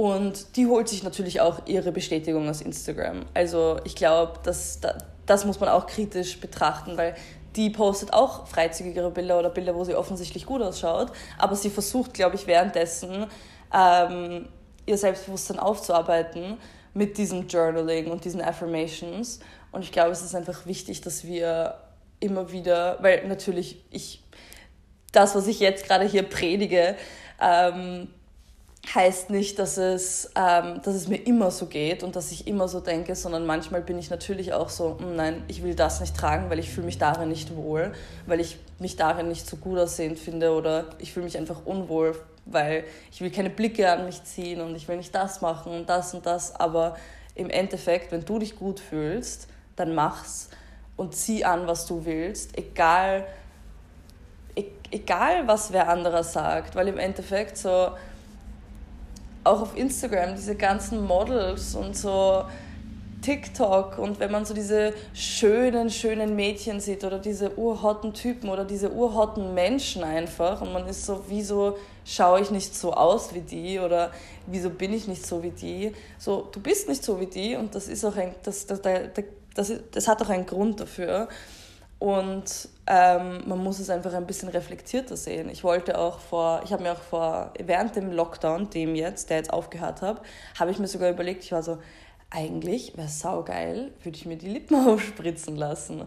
und 0.00 0.56
die 0.56 0.66
holt 0.66 0.88
sich 0.88 1.02
natürlich 1.02 1.42
auch 1.42 1.66
ihre 1.66 1.92
Bestätigung 1.92 2.48
aus 2.48 2.62
Instagram. 2.62 3.26
Also 3.34 3.78
ich 3.84 3.94
glaube, 3.94 4.40
das, 4.44 4.80
das 5.26 5.44
muss 5.44 5.60
man 5.60 5.68
auch 5.68 5.86
kritisch 5.86 6.40
betrachten, 6.40 6.96
weil 6.96 7.14
die 7.54 7.68
postet 7.68 8.14
auch 8.14 8.46
freizügigere 8.46 9.10
Bilder 9.10 9.38
oder 9.38 9.50
Bilder, 9.50 9.74
wo 9.74 9.84
sie 9.84 9.94
offensichtlich 9.94 10.46
gut 10.46 10.62
ausschaut, 10.62 11.12
aber 11.36 11.54
sie 11.54 11.68
versucht, 11.68 12.14
glaube 12.14 12.36
ich, 12.36 12.46
währenddessen 12.46 13.26
ähm, 13.74 14.48
ihr 14.86 14.96
Selbstbewusstsein 14.96 15.58
aufzuarbeiten 15.58 16.56
mit 16.94 17.18
diesem 17.18 17.46
Journaling 17.46 18.10
und 18.10 18.24
diesen 18.24 18.40
Affirmations. 18.40 19.40
Und 19.70 19.82
ich 19.82 19.92
glaube, 19.92 20.12
es 20.12 20.22
ist 20.22 20.34
einfach 20.34 20.64
wichtig, 20.64 21.02
dass 21.02 21.24
wir 21.24 21.74
immer 22.20 22.52
wieder, 22.52 22.96
weil 23.02 23.28
natürlich 23.28 23.84
ich, 23.90 24.24
das, 25.12 25.34
was 25.34 25.46
ich 25.46 25.60
jetzt 25.60 25.84
gerade 25.86 26.06
hier 26.06 26.22
predige, 26.22 26.96
ähm, 27.38 28.08
heißt 28.94 29.30
nicht, 29.30 29.58
dass 29.58 29.76
es, 29.76 30.30
ähm, 30.34 30.80
dass 30.82 30.94
es 30.94 31.06
mir 31.06 31.18
immer 31.18 31.50
so 31.50 31.66
geht 31.66 32.02
und 32.02 32.16
dass 32.16 32.32
ich 32.32 32.46
immer 32.46 32.66
so 32.66 32.80
denke, 32.80 33.14
sondern 33.14 33.46
manchmal 33.46 33.82
bin 33.82 33.98
ich 33.98 34.10
natürlich 34.10 34.52
auch 34.52 34.68
so, 34.68 34.98
hm, 34.98 35.16
nein, 35.16 35.44
ich 35.48 35.62
will 35.62 35.74
das 35.74 36.00
nicht 36.00 36.16
tragen, 36.16 36.50
weil 36.50 36.58
ich 36.58 36.70
fühle 36.70 36.86
mich 36.86 36.98
darin 36.98 37.28
nicht 37.28 37.54
wohl, 37.54 37.92
weil 38.26 38.40
ich 38.40 38.58
mich 38.78 38.96
darin 38.96 39.28
nicht 39.28 39.46
so 39.46 39.56
gut 39.56 39.78
aussehend 39.78 40.18
finde 40.18 40.52
oder 40.52 40.86
ich 40.98 41.12
fühle 41.12 41.24
mich 41.24 41.36
einfach 41.36 41.66
unwohl 41.66 42.16
weil 42.46 42.84
ich 43.10 43.20
will 43.20 43.30
keine 43.30 43.50
Blicke 43.50 43.90
an 43.90 44.04
mich 44.04 44.24
ziehen 44.24 44.60
und 44.60 44.74
ich 44.74 44.88
will 44.88 44.96
nicht 44.96 45.14
das 45.14 45.40
machen 45.40 45.72
und 45.72 45.88
das 45.88 46.14
und 46.14 46.26
das, 46.26 46.54
aber 46.56 46.96
im 47.34 47.50
Endeffekt, 47.50 48.12
wenn 48.12 48.24
du 48.24 48.38
dich 48.38 48.56
gut 48.56 48.80
fühlst, 48.80 49.48
dann 49.76 49.94
mach's 49.94 50.50
und 50.96 51.14
zieh 51.14 51.44
an, 51.44 51.66
was 51.66 51.86
du 51.86 52.04
willst, 52.04 52.58
egal, 52.58 53.26
e 54.54 54.64
egal 54.90 55.46
was 55.46 55.72
wer 55.72 55.88
anderer 55.88 56.24
sagt, 56.24 56.74
weil 56.74 56.88
im 56.88 56.98
Endeffekt 56.98 57.56
so 57.56 57.90
auch 59.44 59.62
auf 59.62 59.76
Instagram 59.76 60.34
diese 60.36 60.54
ganzen 60.54 61.04
Models 61.06 61.74
und 61.74 61.96
so 61.96 62.44
TikTok 63.22 63.98
und 63.98 64.18
wenn 64.18 64.30
man 64.30 64.44
so 64.44 64.54
diese 64.54 64.94
schönen, 65.12 65.90
schönen 65.90 66.36
Mädchen 66.36 66.80
sieht 66.80 67.04
oder 67.04 67.18
diese 67.18 67.56
urhotten 67.58 68.14
Typen 68.14 68.48
oder 68.48 68.64
diese 68.64 68.90
urhotten 68.92 69.52
Menschen 69.52 70.02
einfach 70.02 70.62
und 70.62 70.72
man 70.72 70.86
ist 70.86 71.04
so, 71.04 71.24
wieso 71.28 71.76
schaue 72.04 72.40
ich 72.40 72.50
nicht 72.50 72.74
so 72.74 72.94
aus 72.94 73.34
wie 73.34 73.42
die 73.42 73.78
oder 73.78 74.10
wieso 74.46 74.70
bin 74.70 74.94
ich 74.94 75.06
nicht 75.06 75.26
so 75.26 75.42
wie 75.42 75.50
die? 75.50 75.92
So, 76.18 76.48
du 76.50 76.60
bist 76.60 76.88
nicht 76.88 77.04
so 77.04 77.20
wie 77.20 77.26
die 77.26 77.56
und 77.56 77.74
das 77.74 77.88
ist 77.88 78.04
auch 78.04 78.16
ein, 78.16 78.34
das, 78.42 78.66
das, 78.66 78.80
das, 78.80 79.00
das, 79.54 79.72
das 79.90 80.08
hat 80.08 80.22
auch 80.22 80.30
einen 80.30 80.46
Grund 80.46 80.80
dafür. 80.80 81.28
Und 81.98 82.68
ähm, 82.92 83.44
man 83.46 83.62
muss 83.62 83.78
es 83.78 83.88
einfach 83.88 84.12
ein 84.14 84.26
bisschen 84.26 84.48
reflektierter 84.48 85.16
sehen. 85.16 85.48
Ich 85.48 85.62
wollte 85.62 85.96
auch 85.96 86.18
vor, 86.18 86.62
ich 86.64 86.72
habe 86.72 86.82
mir 86.82 86.92
auch 86.92 87.00
vor, 87.00 87.54
während 87.64 87.94
dem 87.94 88.10
Lockdown, 88.10 88.68
dem 88.70 88.96
jetzt, 88.96 89.30
der 89.30 89.36
jetzt 89.36 89.52
aufgehört 89.52 90.02
habe, 90.02 90.20
habe 90.58 90.72
ich 90.72 90.80
mir 90.80 90.88
sogar 90.88 91.08
überlegt, 91.08 91.44
ich 91.44 91.52
war 91.52 91.62
so, 91.62 91.78
eigentlich 92.30 92.96
wäre 92.96 93.06
es 93.06 93.20
saugeil, 93.20 93.92
würde 94.02 94.18
ich 94.18 94.26
mir 94.26 94.36
die 94.36 94.48
Lippen 94.48 94.74
aufspritzen 94.88 95.54
lassen. 95.54 96.02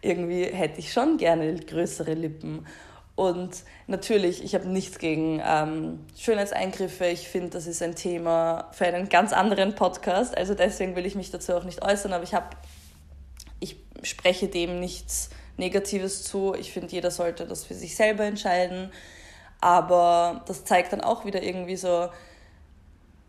Irgendwie 0.00 0.44
hätte 0.44 0.78
ich 0.78 0.90
schon 0.90 1.18
gerne 1.18 1.54
größere 1.54 2.14
Lippen. 2.14 2.66
Und 3.14 3.64
natürlich, 3.86 4.42
ich 4.42 4.54
habe 4.54 4.66
nichts 4.66 4.98
gegen 4.98 5.42
ähm, 5.46 6.00
Schönheitseingriffe. 6.16 7.04
Ich 7.08 7.28
finde, 7.28 7.50
das 7.50 7.66
ist 7.66 7.82
ein 7.82 7.94
Thema 7.94 8.70
für 8.72 8.86
einen 8.86 9.10
ganz 9.10 9.34
anderen 9.34 9.74
Podcast. 9.74 10.34
Also 10.34 10.54
deswegen 10.54 10.96
will 10.96 11.04
ich 11.04 11.14
mich 11.14 11.30
dazu 11.30 11.52
auch 11.52 11.64
nicht 11.64 11.84
äußern. 11.84 12.14
Aber 12.14 12.24
ich 12.24 12.32
habe, 12.32 12.46
ich 13.60 13.76
spreche 14.02 14.48
dem 14.48 14.80
nichts 14.80 15.28
Negatives 15.56 16.24
zu. 16.24 16.54
Ich 16.54 16.72
finde, 16.72 16.92
jeder 16.92 17.10
sollte 17.10 17.46
das 17.46 17.64
für 17.64 17.74
sich 17.74 17.96
selber 17.96 18.24
entscheiden. 18.24 18.90
Aber 19.60 20.42
das 20.46 20.64
zeigt 20.64 20.92
dann 20.92 21.00
auch 21.00 21.24
wieder 21.24 21.42
irgendwie 21.42 21.76
so, 21.76 22.08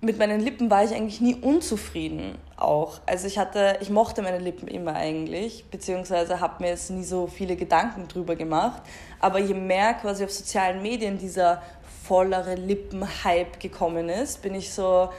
mit 0.04 0.18
meinen 0.18 0.42
Lippen 0.42 0.70
war 0.70 0.84
ich 0.84 0.94
eigentlich 0.94 1.22
nie 1.22 1.36
unzufrieden 1.36 2.38
auch. 2.58 3.00
Also 3.06 3.26
ich 3.26 3.38
hatte, 3.38 3.78
ich 3.80 3.90
mochte 3.90 4.22
meine 4.22 4.40
Lippen 4.40 4.68
immer 4.68 4.96
eigentlich, 4.96 5.64
beziehungsweise 5.72 6.42
habe 6.42 6.62
mir 6.62 6.72
jetzt 6.72 6.90
nie 6.90 7.06
so 7.06 7.28
viele 7.28 7.56
Gedanken 7.56 8.10
drüber 8.10 8.36
gemacht. 8.36 8.82
Aber 9.22 9.40
je 9.40 9.54
mehr 9.54 9.94
quasi 9.94 10.26
auf 10.26 10.32
sozialen 10.32 10.82
Medien 10.82 11.18
dieser 11.18 11.62
vollere 12.06 12.56
Lippen-Hype 12.56 13.62
gekommen 13.62 14.10
ist, 14.10 14.42
bin 14.42 14.56
ich 14.56 14.74
so, 14.74 15.10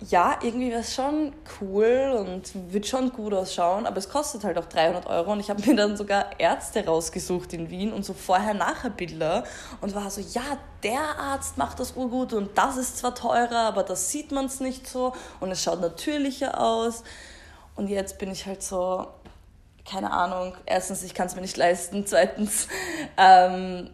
ja, 0.00 0.38
irgendwie 0.42 0.70
wäre 0.70 0.80
es 0.80 0.94
schon 0.94 1.32
cool 1.60 2.14
und 2.18 2.72
wird 2.72 2.86
schon 2.86 3.12
gut 3.12 3.32
ausschauen, 3.32 3.86
aber 3.86 3.98
es 3.98 4.08
kostet 4.08 4.44
halt 4.44 4.58
auch 4.58 4.66
300 4.66 5.06
Euro 5.06 5.32
und 5.32 5.40
ich 5.40 5.50
habe 5.50 5.62
mir 5.66 5.76
dann 5.76 5.96
sogar 5.96 6.38
Ärzte 6.38 6.84
rausgesucht 6.84 7.52
in 7.52 7.70
Wien 7.70 7.92
und 7.92 8.04
so 8.04 8.12
Vorher-Nachher-Bilder 8.12 9.44
und 9.80 9.94
war 9.94 10.10
so, 10.10 10.20
ja, 10.20 10.58
der 10.82 11.18
Arzt 11.18 11.58
macht 11.58 11.80
das 11.80 11.96
urgut 11.96 12.32
und 12.32 12.58
das 12.58 12.76
ist 12.76 12.98
zwar 12.98 13.14
teurer, 13.14 13.60
aber 13.60 13.82
das 13.82 14.10
sieht 14.10 14.32
man 14.32 14.46
es 14.46 14.60
nicht 14.60 14.86
so 14.86 15.14
und 15.40 15.50
es 15.50 15.62
schaut 15.62 15.80
natürlicher 15.80 16.60
aus. 16.60 17.04
Und 17.76 17.88
jetzt 17.88 18.18
bin 18.18 18.30
ich 18.30 18.46
halt 18.46 18.62
so, 18.62 19.06
keine 19.88 20.12
Ahnung, 20.12 20.54
erstens, 20.66 21.02
ich 21.02 21.14
kann 21.14 21.26
es 21.26 21.34
mir 21.34 21.40
nicht 21.40 21.56
leisten, 21.56 22.06
zweitens, 22.06 22.68
ähm, 23.16 23.90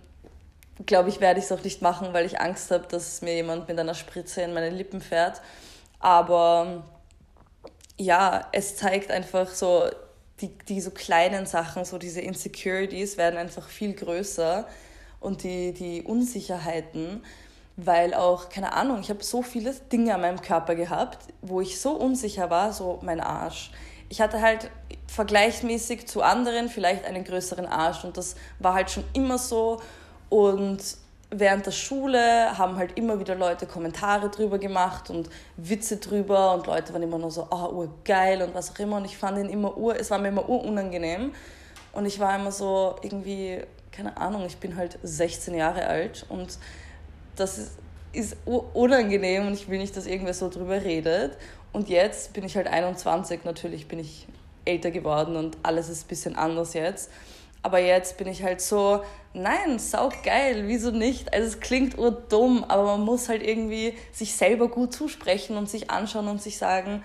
glaube 0.86 1.10
ich, 1.10 1.20
werde 1.20 1.38
ich 1.38 1.44
es 1.44 1.52
auch 1.52 1.62
nicht 1.62 1.82
machen, 1.82 2.08
weil 2.12 2.24
ich 2.24 2.40
Angst 2.40 2.70
habe, 2.70 2.86
dass 2.88 3.20
mir 3.22 3.34
jemand 3.34 3.68
mit 3.68 3.78
einer 3.78 3.94
Spritze 3.94 4.42
in 4.42 4.54
meine 4.54 4.70
Lippen 4.70 5.00
fährt 5.00 5.40
aber 6.00 6.82
ja, 7.98 8.46
es 8.52 8.76
zeigt 8.76 9.10
einfach 9.10 9.48
so, 9.48 9.84
die, 10.40 10.48
die 10.68 10.80
so 10.80 10.90
kleinen 10.90 11.46
Sachen, 11.46 11.84
so 11.84 11.98
diese 11.98 12.22
Insecurities 12.22 13.18
werden 13.18 13.38
einfach 13.38 13.68
viel 13.68 13.92
größer 13.92 14.66
und 15.20 15.42
die, 15.44 15.72
die 15.72 16.02
Unsicherheiten, 16.02 17.22
weil 17.76 18.14
auch, 18.14 18.48
keine 18.48 18.72
Ahnung, 18.72 19.00
ich 19.00 19.10
habe 19.10 19.22
so 19.22 19.42
viele 19.42 19.74
Dinge 19.92 20.14
an 20.14 20.22
meinem 20.22 20.40
Körper 20.40 20.74
gehabt, 20.74 21.26
wo 21.42 21.60
ich 21.60 21.78
so 21.80 21.92
unsicher 21.92 22.48
war, 22.50 22.72
so 22.72 22.98
mein 23.02 23.20
Arsch. 23.20 23.70
Ich 24.08 24.20
hatte 24.20 24.40
halt 24.40 24.70
vergleichsmäßig 25.06 26.08
zu 26.08 26.22
anderen 26.22 26.68
vielleicht 26.68 27.04
einen 27.04 27.24
größeren 27.24 27.66
Arsch 27.66 28.04
und 28.04 28.16
das 28.16 28.34
war 28.58 28.74
halt 28.74 28.90
schon 28.90 29.04
immer 29.12 29.38
so 29.38 29.80
und 30.30 30.82
während 31.30 31.64
der 31.64 31.70
Schule 31.70 32.58
haben 32.58 32.76
halt 32.76 32.98
immer 32.98 33.20
wieder 33.20 33.34
Leute 33.34 33.66
Kommentare 33.66 34.30
drüber 34.30 34.58
gemacht 34.58 35.10
und 35.10 35.30
Witze 35.56 35.98
drüber 35.98 36.54
und 36.54 36.66
Leute 36.66 36.92
waren 36.92 37.02
immer 37.02 37.18
nur 37.18 37.30
so, 37.30 37.46
oh, 37.50 37.68
urgeil 37.68 38.42
und 38.42 38.54
was 38.54 38.72
auch 38.72 38.78
immer. 38.78 38.96
Und 38.96 39.04
ich 39.04 39.16
fand 39.16 39.38
ihn 39.38 39.48
immer 39.48 39.76
ur, 39.76 39.98
es 39.98 40.10
war 40.10 40.18
mir 40.18 40.28
immer 40.28 40.48
urunangenehm. 40.48 41.32
Und 41.92 42.06
ich 42.06 42.18
war 42.18 42.36
immer 42.36 42.52
so 42.52 42.96
irgendwie, 43.02 43.60
keine 43.92 44.16
Ahnung, 44.16 44.44
ich 44.46 44.56
bin 44.58 44.76
halt 44.76 44.98
16 45.02 45.54
Jahre 45.54 45.86
alt 45.86 46.26
und 46.28 46.58
das 47.36 47.58
ist, 47.58 47.72
ist 48.12 48.36
unangenehm 48.44 49.46
und 49.46 49.54
ich 49.54 49.68
will 49.68 49.78
nicht, 49.78 49.96
dass 49.96 50.06
irgendwer 50.06 50.34
so 50.34 50.48
drüber 50.48 50.82
redet. 50.82 51.36
Und 51.72 51.88
jetzt 51.88 52.32
bin 52.32 52.44
ich 52.44 52.56
halt 52.56 52.66
21, 52.66 53.44
natürlich 53.44 53.86
bin 53.86 54.00
ich 54.00 54.26
älter 54.64 54.90
geworden 54.90 55.36
und 55.36 55.56
alles 55.62 55.88
ist 55.88 56.04
ein 56.04 56.08
bisschen 56.08 56.36
anders 56.36 56.74
jetzt 56.74 57.10
aber 57.62 57.79
jetzt 57.79 58.16
bin 58.16 58.27
ich 58.27 58.42
halt 58.42 58.61
so, 58.61 59.03
nein, 59.35 59.79
sau 59.79 60.11
geil, 60.25 60.64
wieso 60.66 60.90
nicht? 60.90 61.33
Also 61.33 61.49
es 61.49 61.61
klingt 61.61 61.99
urdumm, 61.99 62.64
aber 62.64 62.85
man 62.85 63.01
muss 63.03 63.29
halt 63.29 63.42
irgendwie 63.42 63.94
sich 64.12 64.35
selber 64.35 64.68
gut 64.68 64.92
zusprechen 64.92 65.57
und 65.57 65.68
sich 65.68 65.90
anschauen 65.90 66.29
und 66.29 66.40
sich 66.40 66.57
sagen, 66.57 67.03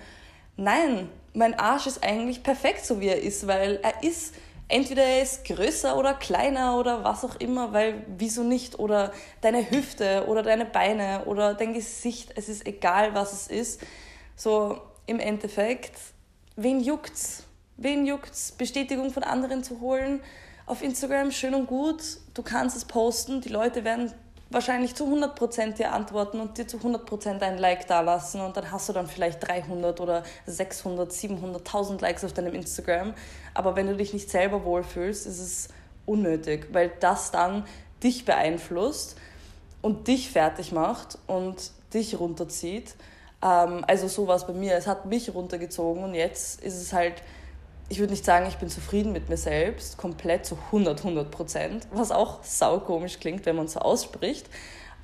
nein, 0.56 1.10
mein 1.34 1.58
Arsch 1.58 1.86
ist 1.86 2.02
eigentlich 2.02 2.42
perfekt 2.42 2.86
so 2.86 3.00
wie 3.00 3.08
er 3.08 3.22
ist, 3.22 3.46
weil 3.46 3.80
er 3.82 4.02
ist 4.02 4.34
Entweder 4.68 5.04
er 5.04 5.22
ist 5.22 5.44
größer 5.44 5.96
oder 5.96 6.14
kleiner 6.14 6.76
oder 6.76 7.04
was 7.04 7.24
auch 7.24 7.36
immer, 7.36 7.72
weil 7.72 8.04
wieso 8.18 8.42
nicht? 8.42 8.80
Oder 8.80 9.12
deine 9.40 9.70
Hüfte 9.70 10.24
oder 10.26 10.42
deine 10.42 10.64
Beine 10.64 11.24
oder 11.26 11.54
dein 11.54 11.72
Gesicht, 11.72 12.32
es 12.34 12.48
ist 12.48 12.66
egal, 12.66 13.14
was 13.14 13.32
es 13.32 13.46
ist. 13.46 13.80
So 14.34 14.80
im 15.06 15.20
Endeffekt, 15.20 15.96
wen 16.56 16.80
juckt's? 16.80 17.44
Wen 17.76 18.06
juckt's? 18.06 18.50
Bestätigung 18.52 19.12
von 19.12 19.22
anderen 19.22 19.62
zu 19.62 19.80
holen 19.80 20.20
auf 20.66 20.82
Instagram, 20.82 21.30
schön 21.30 21.54
und 21.54 21.66
gut. 21.66 22.02
Du 22.34 22.42
kannst 22.42 22.76
es 22.76 22.84
posten, 22.84 23.40
die 23.40 23.48
Leute 23.48 23.84
werden 23.84 24.12
wahrscheinlich 24.50 24.94
zu 24.94 25.04
100% 25.04 25.74
dir 25.74 25.92
antworten 25.92 26.40
und 26.40 26.58
dir 26.58 26.66
zu 26.66 26.78
100% 26.78 27.40
ein 27.40 27.58
Like 27.58 27.86
dalassen 27.86 28.40
und 28.40 28.56
dann 28.56 28.70
hast 28.70 28.88
du 28.88 28.92
dann 28.92 29.06
vielleicht 29.06 29.46
300 29.46 30.00
oder 30.00 30.22
600, 30.46 31.12
700, 31.12 31.66
1000 31.66 32.00
Likes 32.00 32.24
auf 32.24 32.32
deinem 32.32 32.54
Instagram. 32.54 33.14
Aber 33.54 33.76
wenn 33.76 33.86
du 33.86 33.96
dich 33.96 34.12
nicht 34.12 34.28
selber 34.28 34.64
wohlfühlst, 34.64 35.26
ist 35.26 35.40
es 35.40 35.68
unnötig, 36.04 36.68
weil 36.72 36.92
das 37.00 37.30
dann 37.30 37.64
dich 38.02 38.24
beeinflusst 38.24 39.16
und 39.82 40.08
dich 40.08 40.30
fertig 40.30 40.72
macht 40.72 41.18
und 41.26 41.70
dich 41.94 42.18
runterzieht. 42.18 42.94
Ähm, 43.42 43.84
also 43.86 44.08
so 44.08 44.26
war 44.26 44.36
es 44.36 44.46
bei 44.46 44.52
mir. 44.52 44.74
Es 44.74 44.86
hat 44.86 45.06
mich 45.06 45.34
runtergezogen 45.34 46.04
und 46.04 46.14
jetzt 46.14 46.60
ist 46.60 46.80
es 46.80 46.92
halt 46.92 47.22
ich 47.88 47.98
würde 47.98 48.12
nicht 48.12 48.24
sagen, 48.24 48.46
ich 48.48 48.56
bin 48.56 48.68
zufrieden 48.68 49.12
mit 49.12 49.28
mir 49.28 49.36
selbst, 49.36 49.96
komplett 49.96 50.44
zu 50.44 50.58
100, 50.66 50.98
100 50.98 51.30
Prozent, 51.30 51.86
was 51.92 52.10
auch 52.10 52.42
saukomisch 52.42 53.20
klingt, 53.20 53.46
wenn 53.46 53.56
man 53.56 53.68
so 53.68 53.80
ausspricht. 53.80 54.46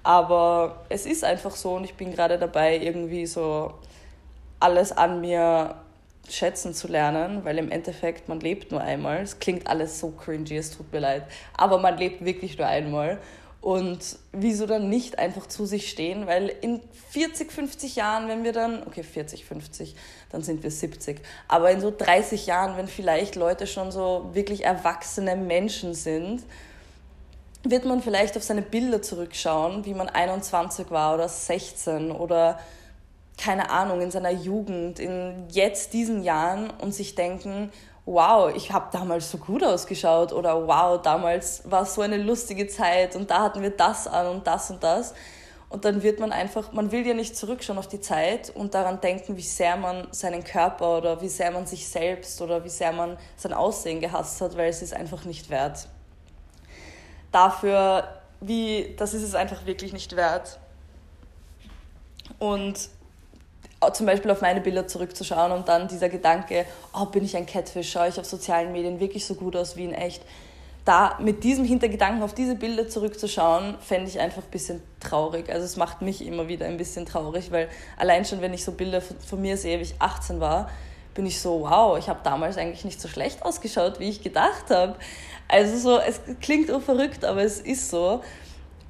Aber 0.03 0.85
es 0.89 1.07
ist 1.07 1.23
einfach 1.23 1.55
so 1.55 1.77
und 1.77 1.85
ich 1.85 1.95
bin 1.95 2.13
gerade 2.13 2.39
dabei, 2.39 2.77
irgendwie 2.79 3.27
so 3.27 3.75
alles 4.59 4.91
an 4.91 5.21
mir 5.21 5.77
schätzen 6.29 6.75
zu 6.75 6.89
lernen, 6.89 7.45
weil 7.45 7.59
im 7.59 7.71
Endeffekt 7.71 8.29
man 8.29 8.41
lebt 8.41 8.73
nur 8.73 8.81
einmal. 8.81 9.23
Es 9.23 9.39
klingt 9.39 9.67
alles 9.67 10.01
so 10.01 10.11
cringy, 10.11 10.57
es 10.57 10.77
tut 10.77 10.93
mir 10.93 11.01
leid, 11.01 11.25
aber 11.57 11.79
man 11.79 11.99
lebt 11.99 12.25
wirklich 12.25 12.59
nur 12.59 12.67
einmal. 12.67 13.19
Und 13.63 14.19
wieso 14.33 14.67
dann 14.67 14.89
nicht 14.89 15.21
einfach 15.21 15.47
zu 15.47 15.67
sich 15.67 15.89
stehen? 15.89 16.27
Weil 16.27 16.53
in 16.63 16.81
40, 17.11 17.53
50 17.53 17.95
Jahren, 17.95 18.27
wenn 18.27 18.43
wir 18.43 18.53
dann, 18.53 18.83
okay, 18.89 19.05
40, 19.05 19.45
50, 19.45 19.95
dann 20.31 20.43
sind 20.43 20.65
wir 20.65 20.71
70, 20.73 21.21
aber 21.47 21.71
in 21.71 21.81
so 21.81 21.95
30 21.97 22.47
Jahren, 22.47 22.77
wenn 22.77 22.89
vielleicht 22.89 23.37
Leute 23.37 23.69
schon 23.69 23.93
so 23.93 24.31
wirklich 24.33 24.65
erwachsene 24.65 25.37
Menschen 25.37 25.95
sind, 25.95 26.43
wird 27.63 27.85
man 27.85 28.03
vielleicht 28.03 28.37
auf 28.37 28.43
seine 28.43 28.63
Bilder 28.63 29.01
zurückschauen, 29.01 29.85
wie 29.85 29.95
man 29.95 30.09
21 30.09 30.91
war 30.91 31.15
oder 31.15 31.29
16 31.29 32.11
oder 32.11 32.59
keine 33.39 33.71
Ahnung, 33.71 34.01
in 34.01 34.11
seiner 34.11 34.33
Jugend, 34.33 34.99
in 34.99 35.47
jetzt 35.51 35.93
diesen 35.93 36.25
Jahren 36.25 36.69
und 36.69 36.93
sich 36.93 37.15
denken, 37.15 37.71
wow, 38.05 38.53
ich 38.55 38.73
habe 38.73 38.89
damals 38.93 39.31
so 39.31 39.39
gut 39.39 39.63
ausgeschaut 39.63 40.33
oder 40.33 40.67
wow, 40.67 41.01
damals 41.01 41.63
war 41.71 41.87
so 41.87 42.01
eine 42.03 42.17
lustige 42.17 42.67
Zeit 42.67 43.15
und 43.15 43.31
da 43.31 43.43
hatten 43.43 43.63
wir 43.63 43.71
das 43.71 44.07
an 44.07 44.27
und 44.27 44.47
das 44.47 44.71
und 44.71 44.83
das. 44.83 45.15
Und 45.69 45.87
dann 45.87 46.03
wird 46.03 46.21
man 46.21 46.33
einfach, 46.33 46.73
man 46.73 46.93
will 46.93 47.07
ja 47.07 47.15
nicht 47.15 47.35
zurückschauen 47.35 47.79
auf 47.79 47.89
die 47.89 48.01
Zeit 48.01 48.51
und 48.55 48.75
daran 48.75 49.01
denken, 49.01 49.39
wie 49.39 49.43
sehr 49.43 49.77
man 49.77 50.07
seinen 50.11 50.45
Körper 50.45 50.99
oder 50.99 51.23
wie 51.23 51.29
sehr 51.29 51.51
man 51.51 51.65
sich 51.65 51.89
selbst 51.89 52.43
oder 52.43 52.63
wie 52.63 52.69
sehr 52.69 52.93
man 52.93 53.17
sein 53.37 53.55
Aussehen 53.55 54.01
gehasst 54.01 54.43
hat, 54.43 54.55
weil 54.59 54.69
es 54.69 54.83
ist 54.83 54.93
einfach 54.93 55.25
nicht 55.25 55.49
wert. 55.49 55.89
Dafür, 57.31 58.07
wie, 58.41 58.95
das 58.99 59.15
ist 59.15 59.23
es 59.23 59.35
einfach 59.35 59.65
wirklich 59.65 59.95
nicht 59.95 60.15
wert. 60.15 60.59
Und 62.39 62.91
zum 63.91 64.07
Beispiel 64.07 64.31
auf 64.31 64.41
meine 64.41 64.61
Bilder 64.61 64.87
zurückzuschauen 64.87 65.53
und 65.53 65.69
dann 65.69 65.89
dieser 65.89 66.09
Gedanke, 66.09 66.67
oh, 66.95 67.07
bin 67.07 67.25
ich 67.25 67.37
ein 67.37 67.47
Catfish, 67.47 67.91
schaue 67.91 68.09
ich 68.09 68.19
auf 68.19 68.27
sozialen 68.27 68.73
Medien 68.73 69.01
wirklich 69.01 69.27
so 69.27 69.35
gut 69.35 69.57
aus 69.57 69.77
wie 69.77 69.85
in 69.85 69.95
echt. 69.95 70.23
Da 70.85 71.17
mit 71.21 71.45
diesem 71.45 71.65
Hintergedanken 71.65 72.23
auf 72.23 72.35
diese 72.35 72.57
Bilder 72.57 72.89
zurückzuschauen, 72.89 73.77
fände 73.81 74.09
ich 74.09 74.19
einfach 74.19 74.43
ein 74.43 74.51
bisschen 74.51 74.83
traurig. 74.99 75.49
Also 75.49 75.65
es 75.65 75.77
macht 75.77 76.03
mich 76.03 76.27
immer 76.27 76.49
wieder 76.49 76.67
ein 76.67 76.77
bisschen 76.77 77.07
traurig, 77.07 77.53
weil 77.53 77.69
allein 77.97 78.25
schon, 78.25 78.41
wenn 78.41 78.53
ich 78.53 78.65
so 78.65 78.73
Bilder 78.73 79.01
von 79.01 79.41
mir 79.41 79.57
sehe, 79.57 79.79
wie 79.79 79.83
ich 79.83 79.95
18 80.01 80.41
war, 80.41 80.69
bin 81.15 81.27
ich 81.27 81.41
so, 81.41 81.61
wow, 81.61 81.97
ich 81.99 82.09
habe 82.09 82.21
damals 82.25 82.57
eigentlich 82.57 82.85
nicht 82.85 83.01
so 83.01 83.07
schlecht 83.07 83.45
ausgeschaut, 83.45 84.01
wie 84.01 84.09
ich 84.09 84.23
gedacht 84.23 84.71
habe. 84.71 84.97
Also 85.47 85.77
so, 85.77 85.99
es 85.99 86.21
klingt 86.41 86.71
auch 86.71 86.83
verrückt, 86.83 87.25
aber 87.25 87.43
es 87.43 87.61
ist 87.61 87.91
so. 87.91 88.23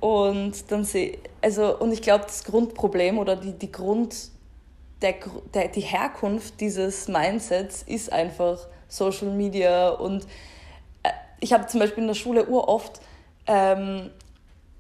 Und 0.01 0.71
dann 0.71 0.85
sehe, 0.85 1.19
also, 1.41 1.79
und 1.79 1.93
ich 1.93 2.03
glaube, 2.03 2.25
das 2.25 2.45
Grundproblem 2.45 3.19
oder 3.19 3.37
die, 3.37 3.53
die 3.53 3.71
Grund, 3.71 4.32
der, 5.03 5.15
der, 5.53 5.69
die 5.69 5.81
Herkunft 5.81 6.61
dieses 6.61 7.09
Mindsets 7.09 7.83
ist 7.83 8.13
einfach 8.13 8.59
Social 8.89 9.31
Media 9.31 9.91
und 9.91 10.25
äh, 11.03 11.11
ich 11.41 11.53
habe 11.53 11.67
zum 11.67 11.81
Beispiel 11.81 12.03
in 12.03 12.09
der 12.09 12.15
Schule 12.15 12.47
uroft, 12.47 13.01
ähm, 13.47 14.11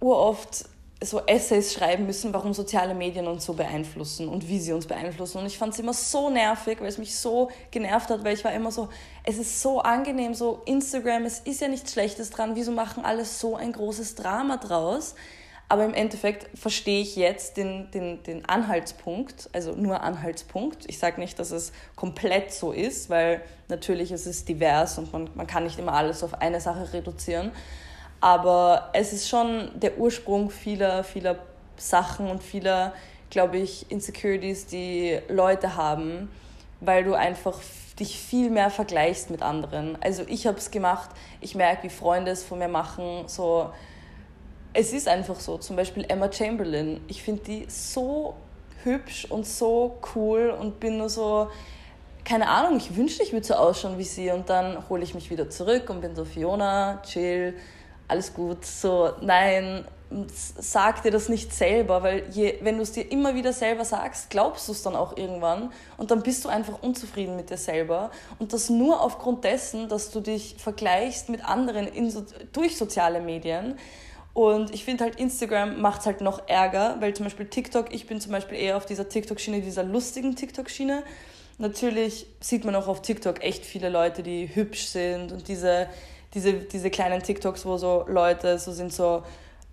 uroft 0.01 0.67
so 1.05 1.21
Essays 1.27 1.73
schreiben 1.75 2.07
müssen, 2.07 2.33
warum 2.33 2.55
soziale 2.55 2.95
Medien 2.95 3.27
uns 3.27 3.45
so 3.45 3.55
beeinflussen 3.55 4.29
und 4.29 4.49
wie 4.49 4.61
sie 4.61 4.73
uns 4.73 4.87
beeinflussen. 4.87 5.39
Und 5.39 5.47
ich 5.47 5.59
fand 5.59 5.73
es 5.73 5.81
immer 5.81 5.93
so 5.93 6.31
nervig, 6.31 6.81
weil 6.81 6.89
es 6.89 6.99
mich 6.99 7.17
so 7.17 7.51
genervt 7.71 8.11
hat, 8.11 8.25
weil 8.25 8.35
ich 8.35 8.45
war 8.45 8.53
immer 8.53 8.71
so, 8.71 8.89
es 9.25 9.39
ist 9.39 9.61
so 9.61 9.81
angenehm, 9.81 10.35
so 10.35 10.63
Instagram, 10.65 11.25
es 11.25 11.41
ist 11.41 11.61
ja 11.61 11.69
nichts 11.69 11.93
Schlechtes 11.93 12.31
dran, 12.31 12.55
wieso 12.55 12.73
machen 12.73 13.05
alle 13.05 13.25
so 13.25 13.57
ein 13.57 13.73
großes 13.73 14.15
Drama 14.15 14.57
draus? 14.59 15.15
Aber 15.73 15.87
im 15.87 15.95
Endeffekt 15.95 16.51
verstehe 16.55 17.01
ich 17.01 17.17
jetzt 17.17 17.57
den, 17.57 17.91
den, 17.93 18.23
den 18.25 18.45
Anhaltspunkt, 18.45 19.49
also 19.55 19.73
nur 19.73 20.03
Anhaltspunkt. 20.03 20.85
Ich 20.87 20.99
sage 20.99 21.19
nicht, 21.19 21.39
dass 21.39 21.51
es 21.51 21.73
komplett 21.97 22.53
so 22.53 22.73
ist, 22.73 23.09
weil 23.09 23.41
natürlich 23.69 24.13
ist 24.13 24.27
es 24.27 24.45
divers 24.45 24.99
und 24.99 25.11
man, 25.15 25.31
man 25.35 25.47
kann 25.47 25.65
nicht 25.65 25.79
immer 25.79 25.95
alles 25.95 26.23
auf 26.23 26.43
eine 26.43 26.61
Sache 26.61 26.93
reduzieren. 26.93 27.53
Aber 28.21 28.91
es 28.93 29.15
ist 29.15 29.31
schon 29.31 29.71
der 29.75 29.97
Ursprung 29.97 30.51
vieler, 30.51 31.05
vieler 31.05 31.39
Sachen 31.79 32.29
und 32.29 32.43
vieler, 32.43 32.93
glaube 33.31 33.57
ich, 33.57 33.91
Insecurities, 33.91 34.67
die 34.67 35.21
Leute 35.31 35.75
haben, 35.75 36.31
weil 36.81 37.03
du 37.03 37.15
einfach 37.15 37.59
dich 37.99 38.19
viel 38.19 38.51
mehr 38.51 38.69
vergleichst 38.69 39.31
mit 39.31 39.41
anderen. 39.41 39.97
Also 40.03 40.23
ich 40.29 40.47
habe 40.47 40.59
es 40.59 40.71
gemacht, 40.71 41.09
ich 41.41 41.55
merke, 41.55 41.85
wie 41.85 41.89
Freunde 41.89 42.31
es 42.31 42.45
von 42.45 42.59
mir 42.59 42.69
machen, 42.69 43.27
so 43.27 43.71
es 44.75 44.93
ist 44.93 45.09
einfach 45.09 45.39
so. 45.39 45.59
Zum 45.59 45.77
Beispiel 45.77 46.05
Emma 46.09 46.33
Chamberlain. 46.33 47.01
Ich 47.09 47.23
finde 47.23 47.43
die 47.43 47.67
so 47.69 48.35
hübsch 48.85 49.27
und 49.27 49.47
so 49.47 49.99
cool 50.15 50.55
und 50.59 50.81
bin 50.81 50.99
nur 50.99 51.09
so, 51.09 51.49
keine 52.25 52.49
Ahnung, 52.49 52.77
ich 52.77 52.97
wünschte, 52.97 53.23
ich 53.23 53.33
würde 53.33 53.47
so 53.47 53.55
ausschauen 53.55 53.99
wie 53.99 54.05
sie 54.05 54.31
und 54.31 54.49
dann 54.49 54.89
hole 54.89 55.03
ich 55.03 55.15
mich 55.15 55.31
wieder 55.31 55.51
zurück 55.51 55.91
und 55.91 56.01
bin 56.01 56.15
so, 56.17 56.25
Fiona, 56.25 57.01
chill, 57.03 57.55
alles 58.09 58.35
gut. 58.35 58.65
So, 58.65 59.13
nein, 59.21 59.85
sag 60.29 61.03
dir 61.03 61.11
das 61.11 61.29
nicht 61.29 61.53
selber, 61.53 62.03
weil 62.03 62.25
je, 62.31 62.59
wenn 62.63 62.77
du 62.77 62.83
es 62.83 62.93
dir 62.93 63.11
immer 63.11 63.35
wieder 63.35 63.53
selber 63.53 63.85
sagst, 63.85 64.31
glaubst 64.31 64.69
du 64.69 64.73
es 64.73 64.83
dann 64.83 64.97
auch 64.97 65.17
irgendwann 65.17 65.73
und 65.97 66.11
dann 66.11 66.23
bist 66.23 66.45
du 66.45 66.49
einfach 66.49 66.83
unzufrieden 66.83 67.37
mit 67.37 67.51
dir 67.51 67.57
selber 67.57 68.11
und 68.39 68.53
das 68.53 68.69
nur 68.69 69.01
aufgrund 69.01 69.45
dessen, 69.45 69.89
dass 69.89 70.11
du 70.11 70.21
dich 70.21 70.57
vergleichst 70.59 71.29
mit 71.29 71.45
anderen 71.45 71.87
in, 71.87 72.13
durch 72.53 72.77
soziale 72.77 73.21
Medien 73.21 73.79
und 74.35 74.75
ich 74.75 74.85
finde 74.85 75.05
halt, 75.05 75.17
Instagram 75.17 75.81
macht 75.81 76.01
es 76.01 76.07
halt 76.07 76.23
noch 76.23 76.49
ärger, 76.49 76.97
weil 77.01 77.15
zum 77.15 77.25
Beispiel 77.25 77.47
TikTok, 77.47 77.93
ich 77.93 78.07
bin 78.07 78.21
zum 78.21 78.33
Beispiel 78.33 78.59
eher 78.59 78.77
auf 78.77 78.87
dieser 78.87 79.09
TikTok-Schiene, 79.09 79.61
dieser 79.61 79.85
lustigen 79.85 80.37
TikTok-Schiene. 80.37 81.03
Natürlich 81.59 82.27
sieht 82.41 82.65
man 82.65 82.75
auch 82.75 82.89
auf 82.89 83.03
TikTok 83.03 83.43
echt 83.45 83.67
viele 83.67 83.91
Leute, 83.91 84.23
die 84.23 84.49
hübsch 84.55 84.87
sind 84.87 85.33
und 85.33 85.49
diese, 85.49 85.87
diese, 86.33 86.55
diese 86.55 86.91
kleinen 86.91 87.23
TikToks, 87.23 87.67
wo 87.67 87.77
so 87.77 88.07
Leute 88.09 88.59
so 88.59 88.73
sind 88.73 88.93
so, 88.93 89.23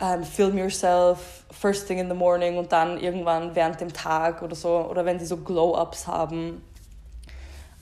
um, 0.02 0.08
ähm, 0.08 0.24
film 0.24 0.58
yourself 0.58 1.44
first 1.52 1.88
thing 1.88 2.00
in 2.00 2.08
the 2.08 2.16
morning 2.16 2.58
und 2.58 2.72
dann 2.72 3.00
irgendwann 3.00 3.56
während 3.56 3.82
dem 3.82 3.92
Tag 3.92 4.42
oder 4.42 4.56
so, 4.56 4.88
oder 4.90 5.06
wenn 5.06 5.18
die 5.18 5.26
so 5.26 5.38
Glow-Ups 5.38 6.08
haben. 6.08 6.62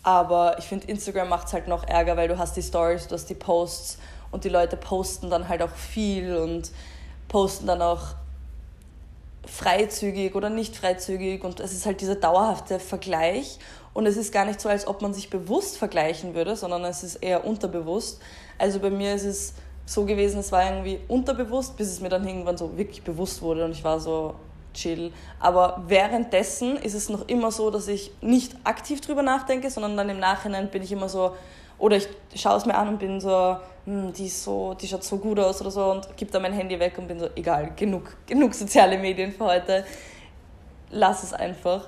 Aber 0.04 0.58
ich 0.58 0.66
finde, 0.66 0.88
Instagram 0.88 1.30
macht 1.30 1.48
es 1.48 1.54
halt 1.54 1.68
noch 1.68 1.84
ärger, 1.88 2.18
weil 2.18 2.28
du 2.28 2.38
hast 2.38 2.56
die 2.56 2.64
Stories, 2.64 3.08
du 3.08 3.16
hast 3.16 3.30
die 3.30 3.36
Posts 3.36 3.98
und 4.32 4.44
die 4.44 4.50
Leute 4.50 4.78
posten 4.78 5.30
dann 5.30 5.48
halt 5.48 5.62
auch 5.62 5.76
viel 5.76 6.36
und 6.36 6.72
posten 7.28 7.68
dann 7.68 7.82
auch 7.82 8.16
freizügig 9.46 10.36
oder 10.36 10.50
nicht 10.50 10.76
freizügig 10.76 11.44
und 11.44 11.60
es 11.60 11.74
ist 11.74 11.86
halt 11.86 12.02
dieser 12.02 12.16
dauerhafte 12.16 12.80
Vergleich 12.80 13.60
und 13.94 14.06
es 14.06 14.18
ist 14.18 14.32
gar 14.32 14.46
nicht 14.46 14.62
so, 14.62 14.70
als 14.70 14.88
ob 14.88 15.02
man 15.02 15.14
sich 15.14 15.30
bewusst 15.30 15.78
vergleichen 15.78 16.36
würde, 16.36 16.56
sondern 16.56 16.84
es 16.84 17.04
ist 17.04 17.16
eher 17.16 17.46
unterbewusst. 17.46 18.22
Also 18.58 18.80
bei 18.80 18.90
mir 18.90 19.16
ist 19.16 19.24
es 19.24 19.54
so 19.86 20.06
gewesen, 20.06 20.42
es 20.42 20.52
war 20.52 20.66
irgendwie 20.66 21.00
unterbewusst, 21.08 21.78
bis 21.78 21.88
es 21.88 22.02
mir 22.02 22.10
dann 22.10 22.28
irgendwann 22.28 22.58
so 22.58 22.78
wirklich 22.78 23.04
bewusst 23.04 23.42
wurde 23.42 23.64
und 23.66 23.72
ich 23.72 23.84
war 23.84 24.00
so 24.00 24.36
chill. 24.74 25.12
Aber 25.40 25.84
währenddessen 25.88 26.76
ist 26.78 26.94
es 26.94 27.10
noch 27.10 27.28
immer 27.28 27.52
so, 27.52 27.72
dass 27.72 27.88
ich 27.88 28.12
nicht 28.22 28.56
aktiv 28.64 29.02
drüber 29.02 29.24
nachdenke, 29.24 29.70
sondern 29.72 29.98
dann 29.98 30.10
im 30.10 30.20
Nachhinein 30.20 30.70
bin 30.70 30.84
ich 30.84 30.92
immer 30.92 31.10
so, 31.10 31.36
oder 31.80 31.98
ich 31.98 32.08
schaue 32.36 32.58
es 32.58 32.66
mir 32.66 32.76
an 32.76 32.90
und 32.90 33.00
bin 33.00 33.20
so, 33.20 33.58
hm, 33.86 34.12
die, 34.14 34.30
so, 34.30 34.74
die 34.74 34.88
schaut 34.88 35.04
so 35.04 35.18
gut 35.18 35.40
aus 35.40 35.62
oder 35.62 35.72
so 35.72 35.92
und 35.92 36.18
gebe 36.18 36.32
dann 36.32 36.42
mein 36.42 36.54
Handy 36.54 36.80
weg 36.80 36.98
und 36.98 37.08
bin 37.08 37.20
so, 37.20 37.30
egal, 37.36 37.72
genug, 37.76 38.16
genug 38.26 38.54
soziale 38.54 38.98
Medien 38.98 39.32
für 39.32 39.46
heute. 39.46 39.86
Lass 40.90 41.24
es 41.24 41.34
einfach. 41.34 41.88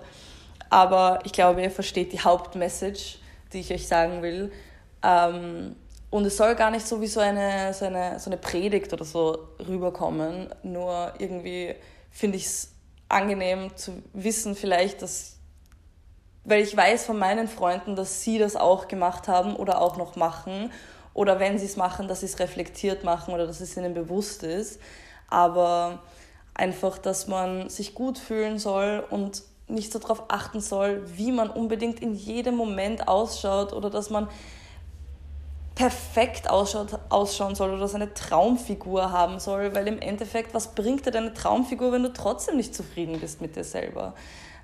Aber 0.70 1.20
ich 1.24 1.32
glaube, 1.32 1.64
ihr 1.64 1.72
versteht 1.72 2.14
die 2.14 2.20
Hauptmessage, 2.20 3.18
die 3.52 3.60
ich 3.60 3.74
euch 3.74 3.88
sagen 3.88 4.22
will. 4.22 4.52
Ähm, 5.02 5.76
und 6.12 6.26
es 6.26 6.38
soll 6.38 6.56
gar 6.56 6.72
nicht 6.72 6.88
so 6.88 7.02
wie 7.02 7.08
so 7.08 7.20
eine, 7.20 7.74
so 7.74 7.86
eine, 7.86 8.20
so 8.20 8.30
eine 8.30 8.38
Predigt 8.38 8.94
oder 8.94 9.06
so 9.06 9.50
rüberkommen. 9.68 10.50
Nur 10.64 11.14
irgendwie 11.18 11.76
finde 12.12 12.38
ich 12.38 12.46
es 12.46 12.72
angenehm 13.08 13.76
zu 13.76 14.04
wissen, 14.14 14.56
vielleicht, 14.56 15.02
dass, 15.02 15.39
weil 16.44 16.62
ich 16.62 16.76
weiß 16.76 17.06
von 17.06 17.20
meinen 17.20 17.48
Freunden, 17.48 17.96
dass 17.96 18.24
sie 18.24 18.38
das 18.38 18.56
auch 18.56 18.88
gemacht 18.88 19.28
haben 19.28 19.56
oder 19.56 19.82
auch 19.82 19.98
noch 19.98 20.16
machen. 20.16 20.72
Oder 21.14 21.40
wenn 21.40 21.58
sie 21.60 21.66
es 21.66 21.76
machen, 21.76 22.08
dass 22.08 22.22
sie 22.22 22.28
es 22.28 22.40
reflektiert 22.40 23.04
machen 23.04 23.34
oder 23.34 23.46
dass 23.46 23.62
es 23.62 23.76
ihnen 23.76 23.94
bewusst 23.94 24.44
ist. 24.44 24.80
Aber 25.30 26.00
einfach, 26.54 26.98
dass 26.98 27.28
man 27.28 27.70
sich 27.70 27.94
gut 27.94 28.18
fühlen 28.18 28.60
soll 28.60 29.04
und 29.10 29.44
nicht 29.68 29.92
so 29.92 30.00
darauf 30.00 30.24
achten 30.30 30.62
soll, 30.62 31.04
wie 31.16 31.32
man 31.32 31.50
unbedingt 31.50 32.00
in 32.00 32.16
jedem 32.16 32.56
Moment 32.56 33.08
ausschaut 33.08 33.74
oder 33.74 33.90
dass 33.90 34.10
man 34.10 34.28
perfekt 35.76 36.50
ausschaut, 36.50 37.00
ausschauen 37.10 37.56
soll 37.56 37.74
oder 37.74 37.88
seine 37.88 38.14
Traumfigur 38.14 39.12
haben 39.12 39.40
soll, 39.40 39.74
weil 39.74 39.88
im 39.88 40.00
Endeffekt, 40.00 40.54
was 40.54 40.76
bringt 40.76 41.06
dir 41.06 41.12
deine 41.12 41.34
Traumfigur, 41.34 41.92
wenn 41.94 42.04
du 42.04 42.12
trotzdem 42.12 42.58
nicht 42.58 42.76
zufrieden 42.76 43.20
bist 43.20 43.40
mit 43.40 43.56
dir 43.56 43.64
selber? 43.64 44.14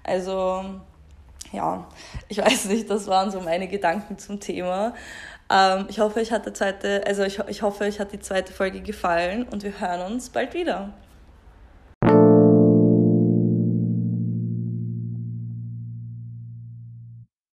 Also, 0.03 0.65
ja, 1.51 1.87
ich 2.27 2.37
weiß 2.45 2.65
nicht, 2.65 2.89
das 2.89 3.07
waren 3.07 3.31
so 3.31 3.41
meine 3.41 3.67
Gedanken 3.67 4.17
zum 4.17 4.39
Thema. 4.39 4.93
Ähm, 5.49 5.85
ich 5.89 5.99
hoffe, 5.99 6.19
euch 6.19 6.31
hat 6.31 6.45
die 6.45 6.53
zweite, 6.53 7.03
also 7.05 7.23
ich, 7.23 7.39
ich 7.47 7.61
hoffe, 7.61 7.83
euch 7.83 7.99
hat 7.99 8.11
die 8.11 8.19
zweite 8.19 8.51
Folge 8.51 8.81
gefallen 8.81 9.43
und 9.43 9.63
wir 9.63 9.79
hören 9.79 10.13
uns 10.13 10.29
bald 10.29 10.53
wieder. 10.53 10.93